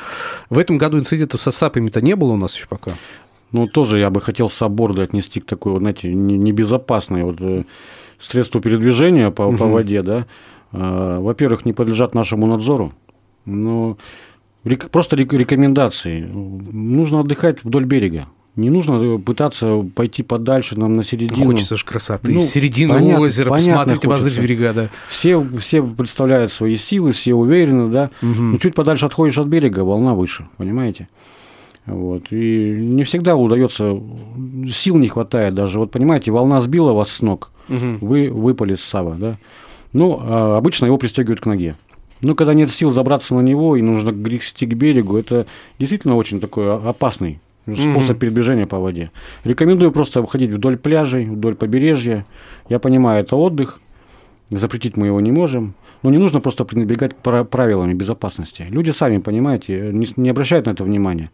В 0.50 0.58
этом 0.58 0.76
году 0.76 0.98
инцидентов 0.98 1.40
со 1.40 1.50
САПами-то 1.50 2.02
не 2.02 2.16
было 2.16 2.32
у 2.32 2.36
нас 2.36 2.54
еще 2.54 2.66
пока. 2.68 2.98
Ну, 3.54 3.68
тоже 3.68 4.00
я 4.00 4.10
бы 4.10 4.20
хотел 4.20 4.50
соборды 4.50 5.02
отнести 5.02 5.38
к 5.38 5.46
такой, 5.46 5.72
вот, 5.72 5.78
знаете, 5.78 6.12
небезопасной 6.12 7.22
вот, 7.22 7.36
э, 7.38 7.62
средству 8.18 8.60
передвижения 8.60 9.30
по, 9.30 9.42
угу. 9.42 9.58
по 9.58 9.66
воде, 9.66 10.02
да. 10.02 10.26
А, 10.72 11.20
во-первых, 11.20 11.64
не 11.64 11.72
подлежат 11.72 12.16
нашему 12.16 12.48
надзору. 12.48 12.92
Но 13.44 13.96
просто 14.90 15.14
рекомендации. 15.14 16.22
Нужно 16.22 17.20
отдыхать 17.20 17.62
вдоль 17.62 17.84
берега. 17.84 18.26
Не 18.56 18.70
нужно 18.70 19.18
пытаться 19.18 19.84
пойти 19.94 20.24
подальше 20.24 20.76
нам 20.76 20.96
на 20.96 21.04
середину. 21.04 21.46
Хочется 21.46 21.76
же 21.76 21.84
красоты. 21.84 22.32
Ну, 22.32 22.40
Середину 22.40 22.94
понятно, 22.94 23.20
озера, 23.20 23.50
посмотреть, 23.50 24.04
обозреть 24.04 24.40
берега, 24.40 24.72
да. 24.72 24.88
Все, 25.10 25.46
все 25.60 25.80
представляют 25.80 26.50
свои 26.50 26.76
силы, 26.76 27.12
все 27.12 27.34
уверены, 27.34 27.88
да. 27.88 28.10
Угу. 28.20 28.42
Но 28.42 28.58
чуть 28.58 28.74
подальше 28.74 29.06
отходишь 29.06 29.38
от 29.38 29.46
берега, 29.46 29.84
волна 29.84 30.14
выше, 30.14 30.48
понимаете? 30.56 31.08
Вот. 31.86 32.24
И 32.30 32.76
не 32.78 33.04
всегда 33.04 33.36
удается, 33.36 34.00
сил 34.70 34.96
не 34.96 35.08
хватает 35.08 35.54
даже. 35.54 35.78
Вот 35.78 35.90
понимаете, 35.90 36.30
волна 36.30 36.60
сбила 36.60 36.92
вас 36.92 37.10
с 37.10 37.22
ног, 37.22 37.50
угу. 37.68 37.98
вы 38.00 38.30
выпали 38.30 38.74
с 38.74 38.80
сава, 38.80 39.14
да. 39.14 39.38
Ну, 39.92 40.18
а 40.20 40.56
обычно 40.56 40.86
его 40.86 40.98
пристегивают 40.98 41.40
к 41.40 41.46
ноге. 41.46 41.76
Но 42.20 42.34
когда 42.34 42.54
нет 42.54 42.70
сил 42.70 42.90
забраться 42.90 43.34
на 43.34 43.40
него 43.40 43.76
и 43.76 43.82
нужно 43.82 44.10
грести 44.10 44.66
к 44.66 44.74
берегу, 44.74 45.18
это 45.18 45.46
действительно 45.78 46.16
очень 46.16 46.40
такой 46.40 46.74
опасный 46.74 47.40
способ 47.64 48.10
угу. 48.10 48.20
передвижения 48.20 48.66
по 48.66 48.78
воде. 48.78 49.10
Рекомендую 49.44 49.92
просто 49.92 50.20
выходить 50.20 50.50
вдоль 50.50 50.78
пляжей, 50.78 51.26
вдоль 51.26 51.54
побережья. 51.54 52.26
Я 52.68 52.78
понимаю, 52.78 53.22
это 53.22 53.36
отдых, 53.36 53.80
запретить 54.50 54.96
мы 54.96 55.06
его 55.06 55.20
не 55.20 55.32
можем. 55.32 55.74
Но 56.02 56.10
не 56.10 56.18
нужно 56.18 56.40
просто 56.40 56.64
пренебрегать 56.66 57.16
правилами 57.16 57.94
безопасности. 57.94 58.66
Люди 58.68 58.90
сами, 58.90 59.18
понимаете, 59.18 59.90
не 59.92 60.28
обращают 60.28 60.66
на 60.66 60.72
это 60.72 60.84
внимания. 60.84 61.30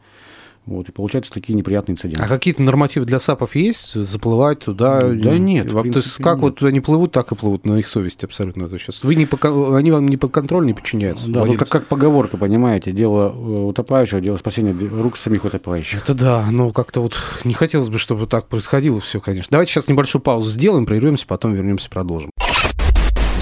Вот, 0.66 0.88
и 0.88 0.92
получаются 0.92 1.32
такие 1.32 1.54
неприятные 1.54 1.94
инциденты. 1.94 2.22
А 2.22 2.28
какие-то 2.28 2.62
нормативы 2.62 3.06
для 3.06 3.18
САПов 3.18 3.56
есть? 3.56 3.94
Заплывать 3.94 4.60
туда? 4.60 5.00
Да 5.00 5.38
нет. 5.38 5.70
То 5.70 5.84
есть 5.84 6.16
как 6.16 6.36
нет. 6.36 6.42
вот 6.42 6.62
они 6.62 6.80
плывут, 6.80 7.12
так 7.12 7.32
и 7.32 7.34
плывут 7.34 7.64
на 7.64 7.78
их 7.78 7.88
совести 7.88 8.24
абсолютно. 8.24 8.64
Это 8.64 8.78
сейчас. 8.78 9.02
Вы 9.02 9.14
не 9.14 9.26
по, 9.26 9.76
они 9.76 9.90
вам 9.90 10.06
не 10.06 10.16
под 10.16 10.32
контроль 10.32 10.66
не 10.66 10.74
подчиняются? 10.74 11.30
Да, 11.30 11.44
ну, 11.44 11.54
как, 11.54 11.68
как 11.68 11.86
поговорка, 11.86 12.36
понимаете, 12.36 12.92
дело 12.92 13.34
э, 13.34 13.64
утопающего, 13.68 14.20
дело 14.20 14.36
спасения 14.36 14.72
рук 14.72 15.16
самих 15.16 15.44
утопающих. 15.44 16.02
Это 16.02 16.14
да, 16.14 16.46
но 16.50 16.72
как-то 16.72 17.00
вот 17.00 17.14
не 17.44 17.54
хотелось 17.54 17.88
бы, 17.88 17.98
чтобы 17.98 18.26
так 18.26 18.46
происходило 18.46 19.00
все, 19.00 19.20
конечно. 19.20 19.50
Давайте 19.52 19.72
сейчас 19.72 19.88
небольшую 19.88 20.22
паузу 20.22 20.50
сделаем, 20.50 20.86
прервемся, 20.86 21.26
потом 21.26 21.54
вернемся, 21.54 21.88
продолжим 21.90 22.29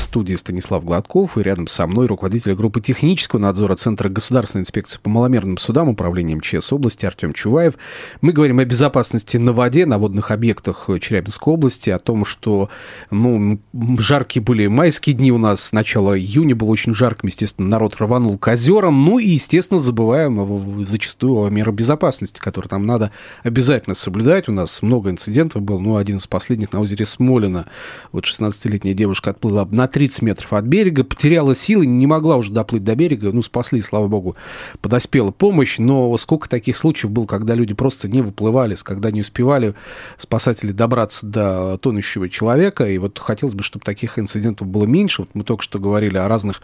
студии 0.09 0.37
Станислав 0.37 0.87
Гладков 0.87 1.37
и 1.37 1.43
рядом 1.43 1.67
со 1.67 1.87
мной 1.87 2.07
руководитель 2.07 2.55
группы 2.55 2.81
технического 2.81 3.41
надзора 3.41 3.77
Центра 3.77 4.09
государственной 4.09 4.63
инспекции 4.63 4.99
по 4.99 5.11
маломерным 5.11 5.59
судам 5.59 5.91
Управления 5.91 6.35
МЧС 6.37 6.73
области 6.73 7.05
Артем 7.05 7.35
Чуваев. 7.35 7.75
Мы 8.23 8.33
говорим 8.33 8.59
о 8.59 8.65
безопасности 8.65 9.37
на 9.37 9.53
воде, 9.53 9.85
на 9.85 9.99
водных 9.99 10.31
объектах 10.31 10.89
Челябинской 10.99 11.53
области, 11.53 11.91
о 11.91 11.99
том, 11.99 12.25
что 12.25 12.71
ну, 13.11 13.61
жаркие 13.99 14.43
были 14.43 14.67
майские 14.67 15.15
дни 15.15 15.31
у 15.31 15.37
нас, 15.37 15.61
с 15.61 15.73
начала 15.73 16.19
июня 16.19 16.57
было 16.57 16.71
очень 16.71 16.95
жарко, 16.95 17.27
естественно, 17.27 17.69
народ 17.69 17.97
рванул 17.97 18.39
к 18.39 18.49
озерам, 18.49 19.05
ну 19.05 19.19
и, 19.19 19.29
естественно, 19.29 19.79
забываем 19.79 20.87
зачастую 20.87 21.45
о 21.45 21.51
мерах 21.51 21.75
безопасности, 21.75 22.39
которые 22.39 22.71
там 22.71 22.87
надо 22.87 23.11
обязательно 23.43 23.95
соблюдать. 23.95 24.49
У 24.49 24.53
нас 24.53 24.81
много 24.81 25.11
инцидентов 25.11 25.61
был, 25.61 25.81
ну, 25.81 25.97
один 25.97 26.17
из 26.17 26.27
последних 26.27 26.73
на 26.73 26.81
озере 26.81 27.05
Смолина. 27.05 27.67
Вот 28.11 28.25
16-летняя 28.25 28.95
девушка 28.95 29.33
отплыла 29.33 29.67
на 29.71 29.87
30 29.99 30.23
метров 30.23 30.53
от 30.53 30.65
берега, 30.65 31.03
потеряла 31.03 31.57
силы, 31.57 31.85
не 31.85 32.07
могла 32.07 32.37
уже 32.37 32.53
доплыть 32.53 32.85
до 32.85 32.95
берега, 32.95 33.33
ну, 33.33 33.43
спасли, 33.43 33.81
слава 33.81 34.07
богу, 34.07 34.37
подоспела 34.81 35.33
помощь, 35.33 35.79
но 35.79 36.17
сколько 36.19 36.49
таких 36.49 36.77
случаев 36.77 37.11
было, 37.11 37.27
когда 37.27 37.57
люди 37.57 37.75
просто 37.75 38.07
не 38.07 38.23
выплывали, 38.23 38.77
когда 38.81 39.11
не 39.11 39.23
успевали 39.23 39.75
спасатели 40.17 40.71
добраться 40.71 41.27
до 41.27 41.79
тонущего 41.79 42.29
человека, 42.29 42.89
и 42.89 42.97
вот 42.99 43.19
хотелось 43.19 43.55
бы, 43.55 43.65
чтобы 43.65 43.85
таких 43.85 44.21
инцидентов 44.21 44.69
было 44.69 44.85
меньше, 44.85 45.23
вот 45.23 45.31
мы 45.35 45.43
только 45.43 45.65
что 45.65 45.81
говорили 45.81 46.17
о 46.17 46.29
разных 46.29 46.63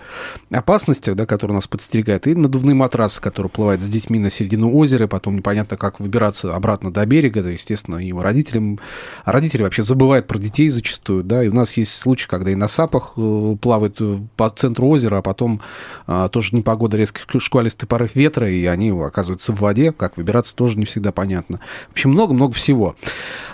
опасностях, 0.53 1.17
да, 1.17 1.27
которые 1.27 1.57
нас 1.57 1.67
подстерегают, 1.67 2.29
и 2.29 2.37
надувные 2.37 2.77
матрасы, 2.77 3.21
которые 3.21 3.51
плывают 3.51 3.83
с 3.83 3.89
детьми 3.89 4.21
на 4.21 4.31
середину 4.31 4.73
озера, 4.73 5.09
потом 5.09 5.35
непонятно, 5.35 5.77
как 5.77 5.99
выбираться 5.99 6.55
обратно 6.55 6.93
до 6.93 7.05
берега, 7.05 7.43
да, 7.43 7.51
естественно, 7.51 7.97
и 7.97 8.13
родителям, 8.13 8.79
а 9.25 9.33
родители 9.33 9.65
вообще 9.65 9.83
забывают 9.83 10.29
про 10.29 10.39
детей 10.39 10.69
зачастую, 10.69 11.25
да, 11.25 11.43
и 11.43 11.49
у 11.49 11.53
нас 11.53 11.77
есть 11.77 11.99
случаи, 11.99 12.29
когда 12.29 12.53
и 12.53 12.55
на 12.55 12.69
САПах 12.69 13.15
Э, 13.17 13.21
плавают 13.61 13.97
э, 14.01 14.19
по 14.37 14.49
центру 14.51 14.89
озера, 14.89 15.19
а 15.19 15.23
потом 15.23 15.61
а, 16.07 16.29
тоже 16.29 16.55
непогода, 16.55 16.97
резкий 16.97 17.21
шквалистый 17.39 17.89
порыв 17.89 18.15
ветра, 18.15 18.51
и 18.51 18.65
они 18.67 18.91
оказываются 18.91 19.53
в 19.53 19.61
воде. 19.61 19.93
Как 19.93 20.17
выбираться, 20.17 20.55
тоже 20.55 20.79
не 20.79 20.85
всегда 20.85 21.13
понятно. 21.13 21.61
В 21.89 21.93
общем, 21.93 22.11
много-много 22.11 22.55
всего. 22.55 22.97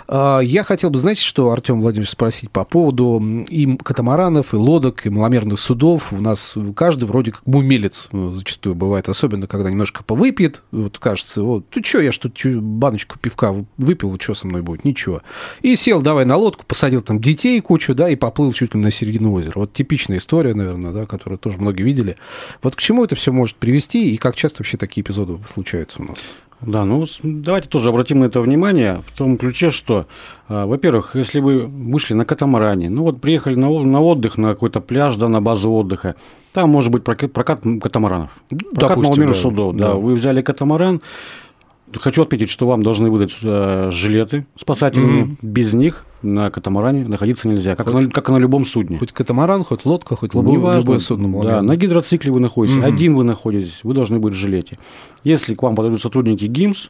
А, 0.07 0.39
я 0.39 0.63
хотел 0.63 0.89
бы, 0.89 0.99
знаете, 0.99 1.21
что, 1.21 1.51
Артем 1.51 1.79
Владимирович, 1.81 2.11
спросить 2.11 2.51
по 2.51 2.65
поводу 2.65 3.21
и 3.47 3.77
катамаранов, 3.77 4.53
и 4.53 4.57
лодок, 4.57 5.05
и 5.05 5.09
маломерных 5.09 5.59
судов. 5.59 6.11
У 6.11 6.21
нас 6.21 6.55
каждый 6.75 7.05
вроде 7.05 7.31
как 7.31 7.41
умелец 7.45 8.09
э, 8.11 8.31
зачастую 8.33 8.75
бывает, 8.75 9.07
особенно 9.07 9.47
когда 9.47 9.69
немножко 9.69 10.03
повыпьет. 10.03 10.61
Вот 10.71 10.99
кажется, 10.99 11.43
вот, 11.43 11.69
ты 11.69 11.81
что, 11.83 12.01
я 12.01 12.11
что, 12.11 12.29
баночку 12.59 13.17
пивка 13.19 13.55
выпил, 13.77 14.17
что 14.19 14.33
со 14.33 14.47
мной 14.47 14.61
будет? 14.61 14.83
Ничего. 14.83 15.21
И 15.61 15.75
сел, 15.77 16.01
давай 16.01 16.25
на 16.25 16.35
лодку, 16.35 16.65
посадил 16.65 17.01
там 17.01 17.19
детей 17.21 17.61
кучу, 17.61 17.95
да, 17.95 18.09
и 18.09 18.15
поплыл 18.15 18.51
чуть 18.51 18.75
ли 18.75 18.81
на 18.81 18.91
середину 18.91 19.31
озера. 19.33 19.59
Вот 19.61 19.73
типичная 19.73 20.17
история, 20.17 20.55
наверное, 20.55 20.91
да, 20.91 21.05
которую 21.05 21.37
тоже 21.37 21.59
многие 21.59 21.83
видели. 21.83 22.17
Вот 22.63 22.75
к 22.75 22.79
чему 22.79 23.05
это 23.05 23.15
все 23.15 23.31
может 23.31 23.57
привести, 23.57 24.11
и 24.11 24.17
как 24.17 24.35
часто 24.35 24.63
вообще 24.63 24.77
такие 24.77 25.03
эпизоды 25.03 25.37
случаются 25.53 26.01
у 26.01 26.05
нас? 26.05 26.17
Да, 26.61 26.83
ну 26.83 27.05
давайте 27.21 27.67
тоже 27.67 27.89
обратим 27.89 28.19
на 28.19 28.25
это 28.25 28.41
внимание 28.41 29.01
в 29.07 29.17
том 29.17 29.37
ключе, 29.37 29.69
что, 29.71 30.07
э, 30.47 30.65
во-первых, 30.65 31.15
если 31.15 31.39
вы 31.39 31.65
вышли 31.65 32.13
на 32.15 32.25
катамаране, 32.25 32.89
ну 32.89 33.03
вот 33.03 33.21
приехали 33.21 33.55
на, 33.55 33.69
на 33.83 34.01
отдых, 34.01 34.37
на 34.37 34.49
какой-то 34.49 34.79
пляж, 34.79 35.15
да, 35.15 35.27
на 35.27 35.41
базу 35.41 35.71
отдыха, 35.71 36.15
там 36.53 36.69
может 36.69 36.91
быть 36.91 37.03
прокат, 37.03 37.31
прокат 37.33 37.61
катамаранов, 37.81 38.29
прокат 38.49 38.73
Допустим, 38.73 39.03
маломерных 39.03 39.35
да, 39.35 39.41
судов, 39.41 39.75
да. 39.75 39.87
да, 39.87 39.93
вы 39.95 40.13
взяли 40.15 40.41
катамаран, 40.41 41.01
Хочу 41.99 42.23
отметить, 42.23 42.49
что 42.49 42.67
вам 42.67 42.83
должны 42.83 43.09
выдать 43.09 43.37
э, 43.41 43.89
жилеты 43.91 44.45
спасательные. 44.57 45.23
Mm-hmm. 45.23 45.37
Без 45.41 45.73
них 45.73 46.05
на 46.21 46.49
катамаране 46.51 47.05
находиться 47.05 47.47
нельзя, 47.47 47.75
как, 47.75 47.89
хоть, 47.89 48.05
на, 48.07 48.09
как 48.09 48.29
на 48.29 48.37
любом 48.37 48.65
судне. 48.65 48.97
Хоть 48.97 49.11
катамаран, 49.11 49.63
хоть 49.63 49.85
лодка, 49.85 50.15
хоть 50.15 50.33
любое, 50.33 50.57
Неважно, 50.57 50.79
любое 50.79 50.99
судно. 50.99 51.41
Да, 51.41 51.61
на 51.61 51.75
гидроцикле 51.75 52.31
вы 52.31 52.39
находитесь, 52.39 52.77
mm-hmm. 52.77 52.85
один 52.85 53.15
вы 53.15 53.23
находитесь, 53.23 53.79
вы 53.83 53.93
должны 53.93 54.19
быть 54.19 54.33
в 54.33 54.37
жилете. 54.37 54.77
Если 55.23 55.55
к 55.55 55.63
вам 55.63 55.75
подойдут 55.75 56.01
сотрудники 56.01 56.45
ГИМС, 56.45 56.89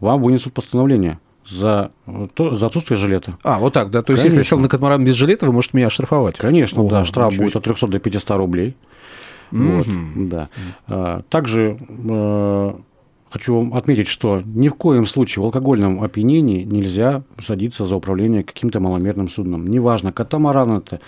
вам 0.00 0.22
вынесут 0.22 0.52
постановление 0.52 1.20
за, 1.48 1.92
то, 2.34 2.54
за 2.54 2.66
отсутствие 2.66 2.98
жилета. 2.98 3.38
А, 3.42 3.58
вот 3.58 3.72
так, 3.72 3.90
да? 3.90 4.02
То 4.02 4.12
есть, 4.12 4.22
Конечно. 4.22 4.38
если 4.38 4.38
я 4.38 4.44
сел 4.44 4.58
на 4.58 4.68
катамаран 4.68 5.04
без 5.04 5.14
жилета, 5.14 5.46
вы 5.46 5.52
можете 5.52 5.76
меня 5.76 5.86
оштрафовать? 5.88 6.36
Конечно, 6.38 6.82
О, 6.82 6.88
да, 6.88 7.04
штраф 7.04 7.36
будет 7.36 7.56
от 7.56 7.64
300 7.64 7.86
до 7.88 7.98
500 7.98 8.30
рублей. 8.36 8.76
Mm-hmm. 9.50 9.76
Вот, 9.76 10.28
да. 10.28 10.48
А, 10.88 11.22
также 11.28 11.78
э, 11.88 12.72
Хочу 13.32 13.56
вам 13.56 13.72
отметить, 13.72 14.08
что 14.08 14.42
ни 14.44 14.68
в 14.68 14.74
коем 14.74 15.06
случае 15.06 15.42
в 15.42 15.46
алкогольном 15.46 16.02
опьянении 16.02 16.64
нельзя 16.64 17.22
садиться 17.42 17.86
за 17.86 17.96
управление 17.96 18.42
каким-то 18.42 18.78
маломерным 18.78 19.30
судном. 19.30 19.68
Неважно, 19.68 20.12
катамаран 20.12 20.72
это, 20.72 21.00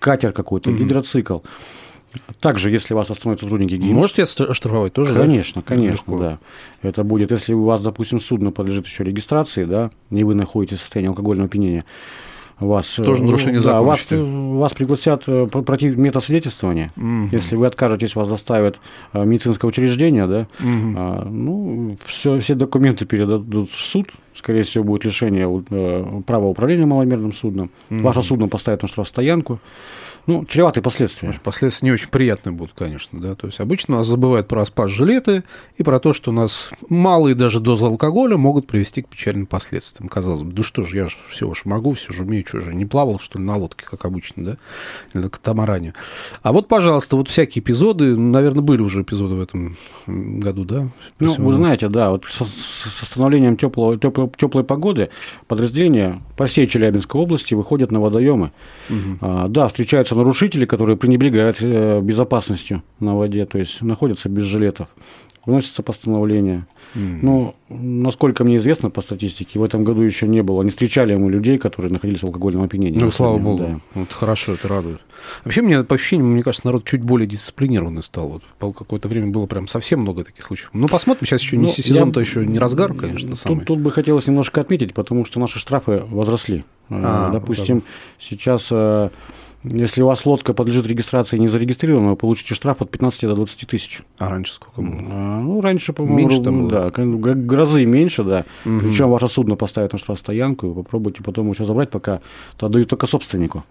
катер 0.00 0.32
какой-то, 0.32 0.70
угу. 0.70 0.78
гидроцикл. 0.80 1.38
Также, 2.40 2.72
если 2.72 2.94
вас 2.94 3.12
остановят 3.12 3.40
сотрудники 3.40 3.74
ГИМС... 3.74 3.94
Можете 3.94 4.22
оштрафовать 4.24 4.92
тоже, 4.92 5.14
Конечно, 5.14 5.62
да? 5.62 5.68
конечно, 5.68 6.10
Легко. 6.10 6.18
да. 6.18 6.38
Это 6.82 7.04
будет, 7.04 7.30
если 7.30 7.52
у 7.52 7.62
вас, 7.62 7.80
допустим, 7.80 8.20
судно 8.20 8.50
подлежит 8.50 8.86
еще 8.86 9.04
регистрации, 9.04 9.64
да, 9.64 9.92
и 10.10 10.24
вы 10.24 10.34
находитесь 10.34 10.78
в 10.78 10.80
состоянии 10.80 11.10
алкогольного 11.10 11.46
опьянения, 11.46 11.84
вас... 12.60 12.98
Э, 12.98 13.02
Тоже 13.02 13.22
нарушение 13.22 13.60
закона. 13.60 13.80
Да, 13.80 13.86
вас, 13.86 14.06
вас 14.10 14.74
пригласят 14.74 15.24
э, 15.26 15.46
пройти 15.46 15.88
метод 15.88 16.24
свидетельствования. 16.24 16.92
Угу. 16.96 17.28
Если 17.32 17.56
вы 17.56 17.66
откажетесь, 17.66 18.14
вас 18.14 18.28
заставят 18.28 18.78
э, 19.12 19.24
медицинское 19.24 19.66
учреждение, 19.66 20.26
да, 20.26 20.40
угу. 20.60 20.94
а, 20.96 21.24
ну, 21.28 21.96
все, 22.06 22.40
все 22.40 22.54
документы 22.54 23.06
передадут 23.06 23.70
в 23.70 23.80
суд, 23.80 24.10
скорее 24.34 24.62
всего, 24.62 24.84
будет 24.84 25.04
лишение 25.04 26.22
права 26.22 26.46
управления 26.46 26.86
маломерным 26.86 27.32
судном. 27.32 27.70
Угу. 27.90 28.00
Ваше 28.00 28.22
судно 28.22 28.48
поставят 28.48 28.82
на 28.82 28.88
штрафстоянку. 28.88 29.60
Ну, 30.28 30.44
чреватые 30.44 30.82
последствия. 30.82 31.32
Последствия 31.42 31.86
не 31.86 31.92
очень 31.92 32.08
приятные 32.08 32.52
будут, 32.52 32.74
конечно, 32.76 33.18
да. 33.18 33.34
То 33.34 33.46
есть 33.46 33.60
обычно 33.60 33.96
нас 33.96 34.06
забывают 34.06 34.46
про 34.46 34.62
спас-жилеты 34.66 35.42
и 35.78 35.82
про 35.82 35.98
то, 36.00 36.12
что 36.12 36.32
у 36.32 36.34
нас 36.34 36.70
малые 36.90 37.34
даже 37.34 37.60
дозы 37.60 37.86
алкоголя 37.86 38.36
могут 38.36 38.66
привести 38.66 39.00
к 39.00 39.08
печальным 39.08 39.46
последствиям. 39.46 40.10
Казалось 40.10 40.42
бы, 40.42 40.52
ну 40.54 40.62
что 40.62 40.84
ж, 40.84 40.96
я 40.96 41.08
же 41.08 41.16
все 41.30 41.48
уж 41.48 41.64
могу, 41.64 41.92
все 41.92 42.12
же 42.12 42.24
умею, 42.24 42.44
что 42.46 42.60
же, 42.60 42.74
не 42.74 42.84
плавал, 42.84 43.18
что 43.18 43.38
ли, 43.38 43.44
на 43.46 43.56
лодке, 43.56 43.86
как 43.86 44.04
обычно, 44.04 44.44
да, 44.44 44.56
или 45.14 45.22
на 45.22 45.30
катамаране. 45.30 45.94
А 46.42 46.52
вот, 46.52 46.68
пожалуйста, 46.68 47.16
вот 47.16 47.28
всякие 47.28 47.62
эпизоды, 47.62 48.14
наверное, 48.14 48.60
были 48.60 48.82
уже 48.82 49.00
эпизоды 49.00 49.34
в 49.34 49.40
этом 49.40 49.78
году, 50.06 50.66
да? 50.66 50.88
Ну, 51.20 51.34
вы 51.38 51.54
знаете, 51.54 51.88
да, 51.88 52.10
вот 52.10 52.26
с, 52.28 52.44
с 52.44 53.06
становлением 53.06 53.56
теплого, 53.56 53.96
теплой, 53.98 54.30
теплой 54.36 54.64
погоды 54.64 55.08
подразделения 55.46 56.20
по 56.36 56.44
всей 56.44 56.66
Челябинской 56.66 57.18
области 57.18 57.54
выходят 57.54 57.90
на 57.90 58.00
водоемы. 58.00 58.52
Угу. 58.90 59.18
А, 59.22 59.48
да, 59.48 59.68
встречаются 59.68 60.17
нарушители, 60.18 60.66
которые 60.66 60.96
пренебрегают 60.96 61.58
э, 61.60 62.00
безопасностью 62.00 62.82
на 63.00 63.16
воде, 63.16 63.46
то 63.46 63.58
есть 63.58 63.80
находятся 63.82 64.28
без 64.28 64.44
жилетов. 64.44 64.88
Выносятся 65.46 65.82
постановления. 65.82 66.66
Mm. 66.94 67.18
Ну, 67.22 67.54
насколько 67.68 68.44
мне 68.44 68.56
известно 68.56 68.90
по 68.90 69.00
статистике, 69.00 69.58
в 69.58 69.62
этом 69.62 69.82
году 69.84 70.02
еще 70.02 70.26
не 70.26 70.42
было. 70.42 70.62
Не 70.62 70.70
встречали 70.70 71.14
мы 71.14 71.30
людей, 71.30 71.56
которые 71.56 71.92
находились 71.92 72.20
в 72.20 72.26
алкогольном 72.26 72.64
опьянении. 72.64 72.98
Ну, 72.98 73.10
слава 73.10 73.38
богу. 73.38 73.58
Да. 73.58 73.80
Вот 73.94 74.12
хорошо, 74.12 74.54
это 74.54 74.68
радует. 74.68 75.00
Вообще, 75.44 75.62
мне 75.62 75.82
по 75.84 75.94
ощущениям, 75.94 76.32
мне 76.32 76.42
кажется, 76.42 76.66
народ 76.66 76.84
чуть 76.84 77.02
более 77.02 77.26
дисциплинированный 77.26 78.02
стал. 78.02 78.42
Вот 78.60 78.76
какое-то 78.76 79.08
время 79.08 79.28
было 79.28 79.46
прям 79.46 79.68
совсем 79.68 80.00
много 80.00 80.24
таких 80.24 80.44
случаев. 80.44 80.70
Ну, 80.72 80.88
посмотрим, 80.88 81.26
сейчас 81.26 81.40
еще 81.40 81.56
не 81.56 81.64
ну, 81.64 81.68
сезон-то 81.68 82.20
еще 82.20 82.44
не 82.44 82.58
разгар, 82.58 82.92
конечно, 82.92 83.34
самый. 83.36 83.58
Тут, 83.60 83.66
тут 83.66 83.78
бы 83.78 83.90
хотелось 83.90 84.26
немножко 84.26 84.60
отметить, 84.60 84.92
потому 84.92 85.24
что 85.24 85.40
наши 85.40 85.58
штрафы 85.58 86.02
возросли. 86.08 86.64
А, 86.90 87.30
Допустим, 87.30 87.76
вот 87.76 87.84
сейчас 88.18 88.68
э, 88.70 89.10
если 89.64 90.02
у 90.02 90.06
вас 90.06 90.24
лодка 90.24 90.54
подлежит 90.54 90.86
регистрации 90.86 91.36
не 91.36 91.48
зарегистрирована, 91.48 92.10
вы 92.10 92.16
получите 92.16 92.54
штраф 92.54 92.80
от 92.80 92.90
15 92.90 93.22
до 93.22 93.34
20 93.34 93.66
тысяч. 93.66 94.02
А 94.18 94.30
раньше 94.30 94.54
сколько 94.54 94.80
было? 94.80 95.00
А, 95.10 95.40
ну, 95.40 95.60
раньше, 95.60 95.92
по-моему, 95.92 96.18
меньше 96.18 96.42
там 96.42 96.60
было? 96.60 96.90
Да, 96.90 96.90
грозы 96.90 97.84
меньше, 97.84 98.22
да. 98.22 98.44
Угу. 98.64 98.80
Причем 98.80 99.10
ваше 99.10 99.26
судно 99.26 99.56
поставят 99.56 99.92
на 99.92 99.98
штрафстоянку, 99.98 100.70
и 100.70 100.74
попробуйте 100.74 101.22
потом 101.22 101.50
еще 101.50 101.64
забрать, 101.64 101.90
пока 101.90 102.20
то 102.56 102.68
дают 102.68 102.88
только 102.90 103.06
собственнику. 103.06 103.64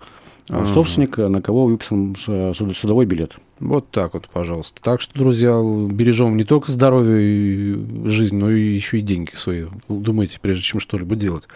А 0.49 0.59
ага. 0.59 0.73
собственник, 0.73 1.17
на 1.17 1.41
кого 1.41 1.65
выписан 1.65 2.15
судовой 2.15 3.05
билет. 3.05 3.35
Вот 3.59 3.89
так 3.91 4.13
вот, 4.13 4.29
пожалуйста. 4.31 4.79
Так 4.81 5.01
что, 5.01 5.17
друзья, 5.17 5.59
бережем 5.91 6.37
не 6.37 6.45
только 6.45 6.71
здоровье 6.71 7.19
и 7.21 8.07
жизнь, 8.07 8.37
но 8.37 8.49
и 8.49 8.61
еще 8.61 8.99
и 8.99 9.01
деньги 9.01 9.31
свои. 9.33 9.65
Думайте, 9.89 10.37
прежде 10.41 10.61
чем 10.61 10.79
что-либо 10.79 11.15
делать. 11.15 11.49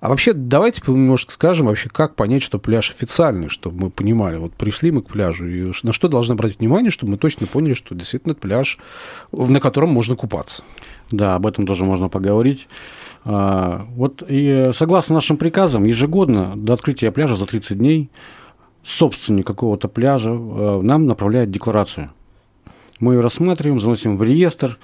А 0.00 0.08
вообще, 0.08 0.32
давайте 0.32 0.82
немножко 0.86 1.30
скажем 1.32 1.66
вообще, 1.66 1.88
как 1.90 2.16
понять, 2.16 2.42
что 2.42 2.58
пляж 2.58 2.90
официальный, 2.90 3.48
чтобы 3.48 3.84
мы 3.84 3.90
понимали. 3.90 4.38
Вот 4.38 4.52
пришли 4.54 4.90
мы 4.90 5.02
к 5.02 5.08
пляжу, 5.08 5.46
и 5.46 5.72
на 5.84 5.92
что 5.92 6.08
должны 6.08 6.32
обратить 6.32 6.58
внимание, 6.58 6.90
чтобы 6.90 7.12
мы 7.12 7.18
точно 7.18 7.46
поняли, 7.46 7.74
что 7.74 7.94
действительно 7.94 8.32
это 8.32 8.40
пляж, 8.40 8.78
на 9.30 9.60
котором 9.60 9.90
можно 9.90 10.16
купаться. 10.16 10.64
Да, 11.12 11.36
об 11.36 11.46
этом 11.46 11.66
тоже 11.66 11.84
можно 11.84 12.08
поговорить. 12.08 12.66
А, 13.26 13.86
вот 13.96 14.22
и 14.28 14.70
согласно 14.72 15.14
нашим 15.14 15.36
приказам, 15.36 15.84
ежегодно 15.84 16.52
до 16.56 16.74
открытия 16.74 17.10
пляжа 17.10 17.36
за 17.36 17.46
30 17.46 17.78
дней 17.78 18.10
собственник 18.84 19.46
какого-то 19.46 19.88
пляжа 19.88 20.30
э, 20.30 20.80
нам 20.82 21.06
направляет 21.06 21.50
декларацию. 21.50 22.10
Мы 23.00 23.14
ее 23.14 23.20
рассматриваем, 23.20 23.80
заносим 23.80 24.16
в 24.16 24.22
реестр. 24.22 24.78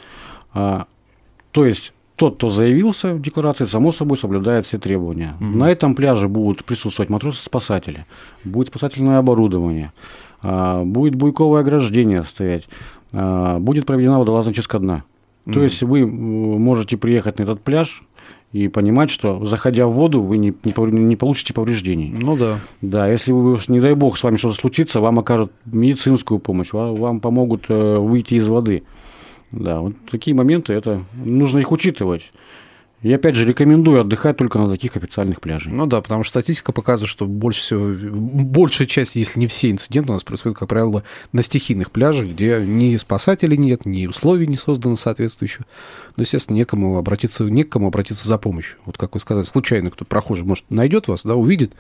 А, 0.53 0.87
то 1.53 1.67
есть 1.67 1.93
тот, 2.17 2.37
кто 2.37 2.51
заявился 2.51 3.15
в 3.15 3.21
декларации, 3.23 3.67
само 3.67 3.93
собой 3.93 4.19
соблюдает 4.19 4.67
все 4.67 4.79
требования. 4.79 5.37
Угу. 5.41 5.45
На 5.45 5.71
этом 5.71 5.95
пляже 5.95 6.29
будут 6.29 6.65
присутствовать 6.65 7.11
матросы-спасатели, 7.11 8.07
будет 8.45 8.69
спасательное 8.69 9.19
оборудование, 9.19 9.93
а, 10.43 10.83
будет 10.83 11.15
буйковое 11.15 11.61
ограждение 11.61 12.23
стоять, 12.23 12.69
будет 13.13 13.87
проведена 13.87 14.19
водолазная 14.19 14.55
чистка 14.55 14.79
дна. 14.79 15.03
То 15.45 15.61
mm 15.61 15.63
есть 15.65 15.83
вы 15.83 16.07
можете 16.07 16.97
приехать 16.97 17.39
на 17.39 17.43
этот 17.45 17.61
пляж, 17.63 18.03
и 18.53 18.67
понимать, 18.69 19.11
что 19.11 19.45
заходя 19.45 19.87
в 19.87 19.93
воду, 19.93 20.23
вы 20.23 20.39
не, 20.39 20.53
не, 20.65 21.01
не 21.01 21.17
получите 21.17 21.55
повреждений. 21.55 22.13
Ну 22.21 22.37
да. 22.37 22.61
Да, 22.81 23.09
если 23.09 23.33
вы, 23.33 23.59
не 23.69 23.81
дай 23.81 23.95
бог, 23.95 24.19
с 24.19 24.23
вами 24.23 24.37
что-то 24.37 24.55
случится, 24.55 25.01
вам 25.01 25.21
окажут 25.21 25.53
медицинскую 25.65 26.41
помощь, 26.41 26.73
вам, 26.73 27.21
помогут 27.21 27.67
э, 27.69 27.99
выйти 27.99 28.35
из 28.35 28.49
воды. 28.49 28.83
Да, 29.53 29.81
вот 29.81 29.95
такие 30.11 30.35
моменты, 30.35 30.73
это 30.73 31.05
нужно 31.15 31.59
их 31.59 31.71
учитывать. 31.71 32.23
И 33.03 33.11
опять 33.11 33.35
же 33.35 33.47
рекомендую 33.47 34.03
отдыхать 34.03 34.37
только 34.37 34.59
на 34.59 34.69
таких 34.69 34.95
официальных 34.95 35.41
пляжах. 35.41 35.73
Ну 35.75 35.87
да, 35.87 36.03
потому 36.03 36.23
что 36.23 36.33
статистика 36.41 36.71
показывает, 36.73 37.09
что 37.09 37.27
больше 37.27 37.63
всего, 37.63 37.95
большая 38.13 38.87
часть, 38.87 39.17
если 39.17 39.39
не 39.39 39.47
все 39.47 39.71
инциденты 39.71 40.11
у 40.11 40.15
нас 40.15 40.23
происходят, 40.23 40.59
как 40.59 40.69
правило, 40.69 41.03
на 41.33 41.43
стихийных 41.43 41.93
пляжах, 41.93 42.29
где 42.29 42.61
ни 42.61 42.95
спасателей 42.97 43.57
нет, 43.57 43.87
ни 43.87 44.07
условий 44.07 44.47
не 44.47 44.57
создано 44.57 44.97
соответствующих. 44.97 45.63
Ну, 46.17 46.25
естественно, 46.25 46.57
некому 46.57 46.99
обратиться, 46.99 47.45
некому 47.45 47.87
обратиться 47.87 48.29
за 48.29 48.37
помощью. 48.37 48.77
Вот 48.85 48.99
как 48.99 49.15
вы 49.15 49.21
сказали, 49.21 49.47
случайно 49.47 49.91
кто 49.91 50.05
прохожий, 50.05 50.45
может, 50.45 50.67
найдет 50.69 51.09
вас, 51.09 51.23
да, 51.25 51.37
увидит, 51.37 51.73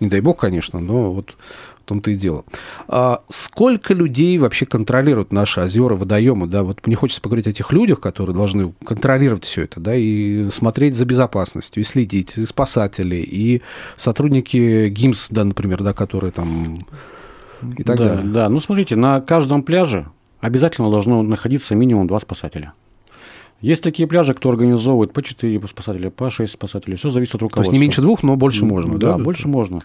не 0.00 0.08
дай 0.08 0.20
бог, 0.20 0.40
конечно, 0.40 0.80
но 0.80 1.12
вот 1.12 1.36
в 1.84 1.86
том-то 1.86 2.10
и 2.10 2.14
дело. 2.14 2.44
А 2.88 3.20
сколько 3.28 3.92
людей 3.92 4.38
вообще 4.38 4.64
контролируют 4.64 5.32
наши 5.32 5.60
озера, 5.60 5.94
водоемы? 5.94 6.46
Да, 6.46 6.62
вот 6.62 6.86
мне 6.86 6.96
хочется 6.96 7.20
поговорить 7.20 7.46
о 7.46 7.52
тех 7.52 7.70
людях, 7.72 8.00
которые 8.00 8.34
должны 8.34 8.72
контролировать 8.84 9.44
все 9.44 9.62
это, 9.62 9.80
да, 9.80 9.94
и 9.94 10.48
смотреть 10.48 10.94
за 10.94 11.04
безопасностью, 11.04 11.82
и 11.82 11.84
следить, 11.84 12.38
и 12.38 12.44
спасатели, 12.46 13.16
и 13.16 13.60
сотрудники 13.96 14.88
ГИМС, 14.88 15.28
да, 15.30 15.44
например, 15.44 15.82
да, 15.82 15.92
которые 15.92 16.32
там 16.32 16.78
и 17.76 17.82
так 17.82 17.98
да, 17.98 18.04
далее. 18.04 18.24
Да, 18.24 18.48
ну 18.48 18.60
смотрите, 18.60 18.96
на 18.96 19.20
каждом 19.20 19.62
пляже 19.62 20.06
обязательно 20.40 20.90
должно 20.90 21.22
находиться 21.22 21.74
минимум 21.74 22.06
два 22.06 22.18
спасателя. 22.18 22.72
Есть 23.60 23.82
такие 23.82 24.06
пляжи, 24.06 24.34
кто 24.34 24.50
организовывает 24.50 25.12
по 25.12 25.22
4 25.22 25.60
спасателя, 25.68 26.10
по 26.10 26.28
6 26.28 26.52
спасателей. 26.52 26.96
Все 26.96 27.10
зависит 27.10 27.34
от 27.34 27.42
руководства. 27.42 27.64
То 27.64 27.70
есть 27.70 27.72
не 27.72 27.78
меньше 27.78 28.02
двух, 28.02 28.22
но 28.22 28.36
больше 28.36 28.64
можно, 28.66 28.98
да? 28.98 29.12
Да, 29.12 29.18
больше 29.18 29.48
можно. 29.48 29.80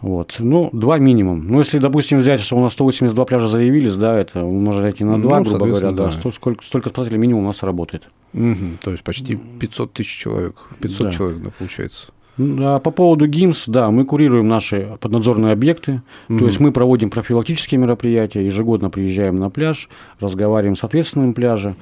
Вот. 0.00 0.36
Ну, 0.38 0.70
два 0.72 0.98
минимум. 0.98 1.46
Ну, 1.46 1.58
если, 1.58 1.78
допустим, 1.78 2.18
взять, 2.20 2.40
что 2.40 2.56
у 2.56 2.60
нас 2.60 2.72
182 2.72 3.24
пляжа 3.24 3.48
заявились, 3.48 3.96
да, 3.96 4.18
это 4.18 4.44
умножайте 4.44 5.04
на 5.04 5.20
два, 5.20 5.40
ну, 5.40 5.44
грубо 5.44 5.66
говоря, 5.66 5.92
да, 5.92 6.10
да. 6.10 6.32
Сколько, 6.32 6.64
столько 6.64 6.88
спасателей 6.88 7.18
минимум 7.18 7.44
у 7.44 7.46
нас 7.46 7.62
работает. 7.62 8.08
Угу, 8.32 8.78
то 8.82 8.92
есть 8.92 9.02
почти 9.02 9.36
500 9.36 9.92
тысяч 9.92 10.16
человек, 10.16 10.54
500 10.80 11.06
да. 11.06 11.12
человек, 11.12 11.42
да, 11.42 11.50
получается. 11.58 12.06
А 12.38 12.78
по 12.78 12.90
поводу 12.90 13.26
ГИМС, 13.26 13.64
да, 13.66 13.90
мы 13.90 14.06
курируем 14.06 14.48
наши 14.48 14.96
поднадзорные 15.00 15.52
объекты, 15.52 16.00
угу. 16.28 16.38
то 16.38 16.46
есть 16.46 16.60
мы 16.60 16.72
проводим 16.72 17.10
профилактические 17.10 17.78
мероприятия, 17.78 18.44
ежегодно 18.44 18.88
приезжаем 18.88 19.38
на 19.38 19.50
пляж, 19.50 19.88
разговариваем 20.20 20.76
с 20.76 20.84
ответственным 20.84 21.34
пляжем, 21.34 21.76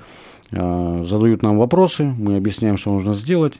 задают 0.50 1.42
нам 1.42 1.58
вопросы, 1.58 2.04
мы 2.04 2.36
объясняем, 2.36 2.76
что 2.76 2.90
нужно 2.90 3.14
сделать. 3.14 3.54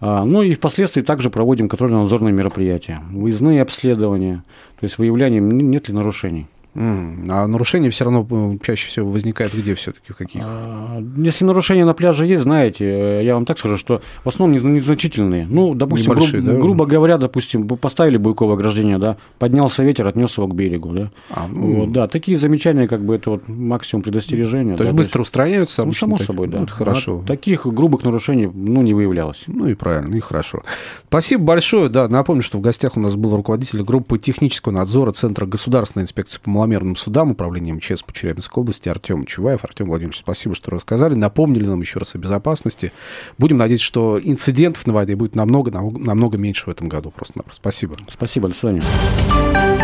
А, 0.00 0.24
ну 0.24 0.42
и 0.42 0.54
впоследствии 0.54 1.02
также 1.02 1.30
проводим 1.30 1.68
контрольно-надзорные 1.68 2.32
мероприятия, 2.32 3.00
выездные 3.10 3.62
обследования, 3.62 4.44
то 4.78 4.84
есть 4.84 4.98
выявляем, 4.98 5.50
нет 5.50 5.88
ли 5.88 5.94
нарушений. 5.94 6.46
А 6.80 7.46
нарушение 7.48 7.90
все 7.90 8.04
равно 8.04 8.26
э, 8.30 8.58
чаще 8.64 8.86
всего 8.86 9.10
возникает 9.10 9.52
где 9.52 9.74
все-таки, 9.74 10.12
в 10.12 10.16
каких? 10.16 10.40
А, 10.44 11.02
если 11.16 11.44
нарушения 11.44 11.84
на 11.84 11.92
пляже 11.92 12.24
есть, 12.24 12.44
знаете, 12.44 12.84
э, 12.84 13.24
я 13.24 13.34
вам 13.34 13.46
так 13.46 13.58
скажу, 13.58 13.76
что 13.76 14.00
в 14.22 14.28
основном 14.28 14.56
незначительные. 14.56 15.46
Ну, 15.50 15.74
допустим, 15.74 16.12
гру- 16.12 16.40
да? 16.40 16.54
грубо 16.54 16.86
говоря, 16.86 17.18
допустим, 17.18 17.66
поставили 17.66 18.16
буйковое 18.16 18.54
ограждение, 18.54 18.98
да, 18.98 19.16
поднялся 19.40 19.82
ветер, 19.82 20.06
отнес 20.06 20.38
его 20.38 20.46
к 20.46 20.54
берегу, 20.54 20.92
да. 20.92 21.10
А, 21.30 21.48
ну... 21.48 21.80
вот, 21.80 21.92
да, 21.92 22.06
такие 22.06 22.38
замечания, 22.38 22.86
как 22.86 23.04
бы 23.04 23.16
это 23.16 23.30
вот 23.30 23.48
максимум 23.48 24.04
предостережения. 24.04 24.74
То 24.76 24.84
да, 24.84 24.84
есть 24.84 24.96
быстро 24.96 25.22
устраняются? 25.22 25.84
Ну, 25.84 25.92
само 25.92 26.16
так, 26.16 26.26
собой, 26.28 26.46
да. 26.46 26.60
Вот, 26.60 26.70
хорошо. 26.70 27.22
А 27.24 27.26
таких 27.26 27.66
грубых 27.66 28.04
нарушений, 28.04 28.46
ну, 28.46 28.82
не 28.82 28.94
выявлялось. 28.94 29.42
Ну 29.48 29.66
и 29.66 29.74
правильно, 29.74 30.14
и 30.14 30.20
хорошо. 30.20 30.62
Спасибо 31.08 31.42
большое, 31.42 31.88
да, 31.88 32.06
напомню, 32.06 32.42
что 32.42 32.58
в 32.58 32.60
гостях 32.60 32.96
у 32.96 33.00
нас 33.00 33.16
был 33.16 33.34
руководитель 33.34 33.82
группы 33.82 34.18
технического 34.18 34.72
надзора 34.72 35.10
Центра 35.10 35.44
государственной 35.44 36.04
инспекции 36.04 36.38
по 36.42 36.50
маломерным 36.68 36.96
судам, 36.96 37.30
управления 37.30 37.72
МЧС 37.72 38.02
по 38.02 38.12
Челябинской 38.12 38.60
области 38.60 38.88
Артем 38.88 39.24
Чуваев. 39.24 39.64
Артем 39.64 39.86
Владимирович, 39.86 40.18
спасибо, 40.18 40.54
что 40.54 40.70
рассказали, 40.70 41.14
напомнили 41.14 41.64
нам 41.64 41.80
еще 41.80 41.98
раз 41.98 42.14
о 42.14 42.18
безопасности. 42.18 42.92
Будем 43.38 43.56
надеяться, 43.56 43.86
что 43.86 44.20
инцидентов 44.22 44.86
на 44.86 44.92
воде 44.92 45.16
будет 45.16 45.34
намного, 45.34 45.70
намного 45.70 46.36
меньше 46.36 46.66
в 46.66 46.68
этом 46.68 46.88
году. 46.88 47.10
Просто-напросто. 47.10 47.60
Спасибо. 47.60 47.96
Спасибо, 48.10 48.48
до 48.48 48.54
свидания. 48.54 49.77